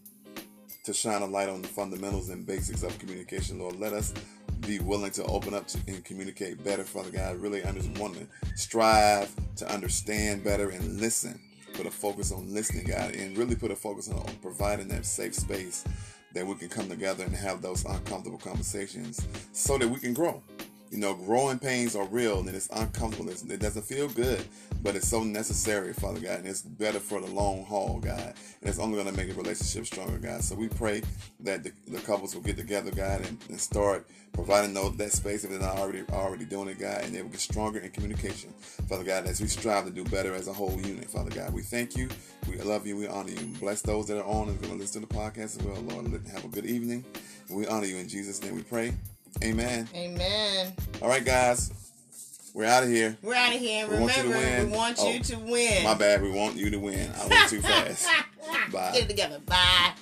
to 0.83 0.93
shine 0.93 1.21
a 1.21 1.25
light 1.25 1.49
on 1.49 1.61
the 1.61 1.67
fundamentals 1.67 2.29
and 2.29 2.45
basics 2.45 2.83
of 2.83 2.97
communication, 2.99 3.59
Lord. 3.59 3.79
Let 3.79 3.93
us 3.93 4.13
be 4.61 4.79
willing 4.79 5.11
to 5.11 5.23
open 5.25 5.53
up 5.53 5.67
to, 5.67 5.79
and 5.87 6.03
communicate 6.03 6.63
better, 6.63 6.83
Father 6.83 7.11
God. 7.11 7.37
Really 7.37 7.63
under, 7.63 7.81
want 7.99 8.15
to 8.15 8.27
strive 8.55 9.33
to 9.57 9.71
understand 9.71 10.43
better 10.43 10.69
and 10.69 10.99
listen. 10.99 11.39
Put 11.73 11.85
a 11.85 11.91
focus 11.91 12.31
on 12.31 12.53
listening, 12.53 12.85
God, 12.87 13.15
and 13.15 13.37
really 13.37 13.55
put 13.55 13.71
a 13.71 13.75
focus 13.75 14.09
on 14.09 14.25
providing 14.41 14.87
that 14.89 15.05
safe 15.05 15.33
space 15.35 15.83
that 16.33 16.45
we 16.45 16.55
can 16.55 16.69
come 16.69 16.89
together 16.89 17.23
and 17.23 17.35
have 17.35 17.61
those 17.61 17.85
uncomfortable 17.85 18.37
conversations 18.37 19.25
so 19.51 19.77
that 19.77 19.87
we 19.87 19.99
can 19.99 20.13
grow. 20.13 20.41
You 20.91 20.97
know, 20.97 21.13
growing 21.13 21.57
pains 21.57 21.95
are 21.95 22.05
real 22.05 22.39
and 22.39 22.49
it's 22.49 22.67
uncomfortable. 22.69 23.29
It 23.31 23.59
doesn't 23.59 23.83
feel 23.83 24.09
good, 24.09 24.43
but 24.83 24.93
it's 24.97 25.07
so 25.07 25.23
necessary, 25.23 25.93
Father 25.93 26.19
God. 26.19 26.39
And 26.39 26.47
it's 26.47 26.63
better 26.63 26.99
for 26.99 27.21
the 27.21 27.27
long 27.27 27.63
haul, 27.63 27.99
God. 27.99 28.33
And 28.59 28.69
it's 28.69 28.77
only 28.77 29.01
going 29.01 29.07
to 29.07 29.17
make 29.17 29.31
a 29.31 29.33
relationship 29.33 29.85
stronger, 29.85 30.17
God. 30.17 30.43
So 30.43 30.53
we 30.53 30.67
pray 30.67 31.01
that 31.39 31.63
the, 31.63 31.71
the 31.87 31.99
couples 31.99 32.35
will 32.35 32.41
get 32.41 32.57
together, 32.57 32.91
God, 32.91 33.25
and, 33.25 33.37
and 33.47 33.57
start 33.57 34.05
providing 34.33 34.73
those, 34.73 34.97
that 34.97 35.13
space 35.13 35.45
if 35.45 35.49
they're 35.49 35.59
not 35.59 35.77
already 35.77 36.03
already 36.11 36.43
doing 36.43 36.67
it, 36.67 36.77
God, 36.77 37.03
and 37.03 37.15
they 37.15 37.21
will 37.21 37.29
get 37.29 37.39
stronger 37.39 37.79
in 37.79 37.89
communication, 37.91 38.51
Father 38.89 39.05
God, 39.05 39.27
as 39.27 39.39
we 39.39 39.47
strive 39.47 39.85
to 39.85 39.91
do 39.91 40.03
better 40.05 40.33
as 40.33 40.49
a 40.49 40.53
whole 40.53 40.77
unit, 40.81 41.09
Father 41.09 41.29
God. 41.29 41.53
We 41.53 41.61
thank 41.61 41.95
you. 41.95 42.09
We 42.49 42.57
love 42.57 42.85
you. 42.85 42.97
We 42.97 43.07
honor 43.07 43.31
you. 43.31 43.47
Bless 43.61 43.81
those 43.81 44.07
that 44.07 44.19
are 44.19 44.25
on 44.25 44.49
and 44.49 44.61
going 44.61 44.73
to 44.73 44.79
listen 44.79 45.01
to 45.01 45.07
the 45.07 45.13
podcast 45.13 45.57
as 45.57 45.63
well, 45.63 45.81
Lord. 45.83 46.21
Have 46.33 46.43
a 46.43 46.49
good 46.49 46.65
evening. 46.65 47.05
We 47.49 47.65
honor 47.67 47.85
you 47.85 47.95
in 47.95 48.09
Jesus' 48.09 48.41
name 48.43 48.55
we 48.55 48.63
pray. 48.63 48.93
Amen. 49.43 49.87
Amen. 49.95 50.73
All 51.01 51.07
right, 51.09 51.23
guys. 51.25 51.71
We're 52.53 52.65
out 52.65 52.83
of 52.83 52.89
here. 52.89 53.17
We're 53.21 53.33
out 53.35 53.53
of 53.55 53.59
here. 53.61 53.87
We 53.87 53.97
want 53.97 54.17
you 54.17 54.23
to 54.23 54.29
Remember, 54.29 54.57
win. 54.57 54.71
we 54.71 54.77
want 54.77 54.97
Oh, 54.99 55.09
you 55.09 55.19
to 55.21 55.35
win. 55.39 55.83
My 55.83 55.93
bad. 55.93 56.21
We 56.21 56.29
want 56.31 56.55
you 56.57 56.69
to 56.69 56.77
win. 56.77 57.09
I 57.17 57.27
went 57.27 57.49
too 57.49 57.61
fast. 57.61 58.07
Bye. 58.71 58.91
Get 58.93 59.03
it 59.03 59.09
together. 59.09 59.39
Bye. 59.45 59.93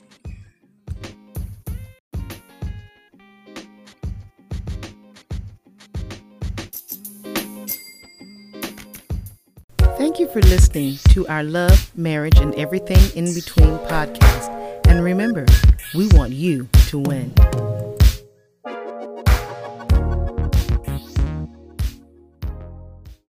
Thank 9.97 10.19
you 10.19 10.27
for 10.29 10.41
listening 10.41 10.97
to 11.09 11.27
our 11.27 11.43
Love, 11.43 11.91
Marriage, 11.97 12.39
and 12.39 12.55
Everything 12.55 12.99
in 13.17 13.33
Between 13.33 13.77
podcast. 13.89 14.87
And 14.87 15.03
remember, 15.03 15.45
we 15.93 16.07
want 16.13 16.31
you 16.31 16.67
to 16.87 16.99
win. 16.99 17.33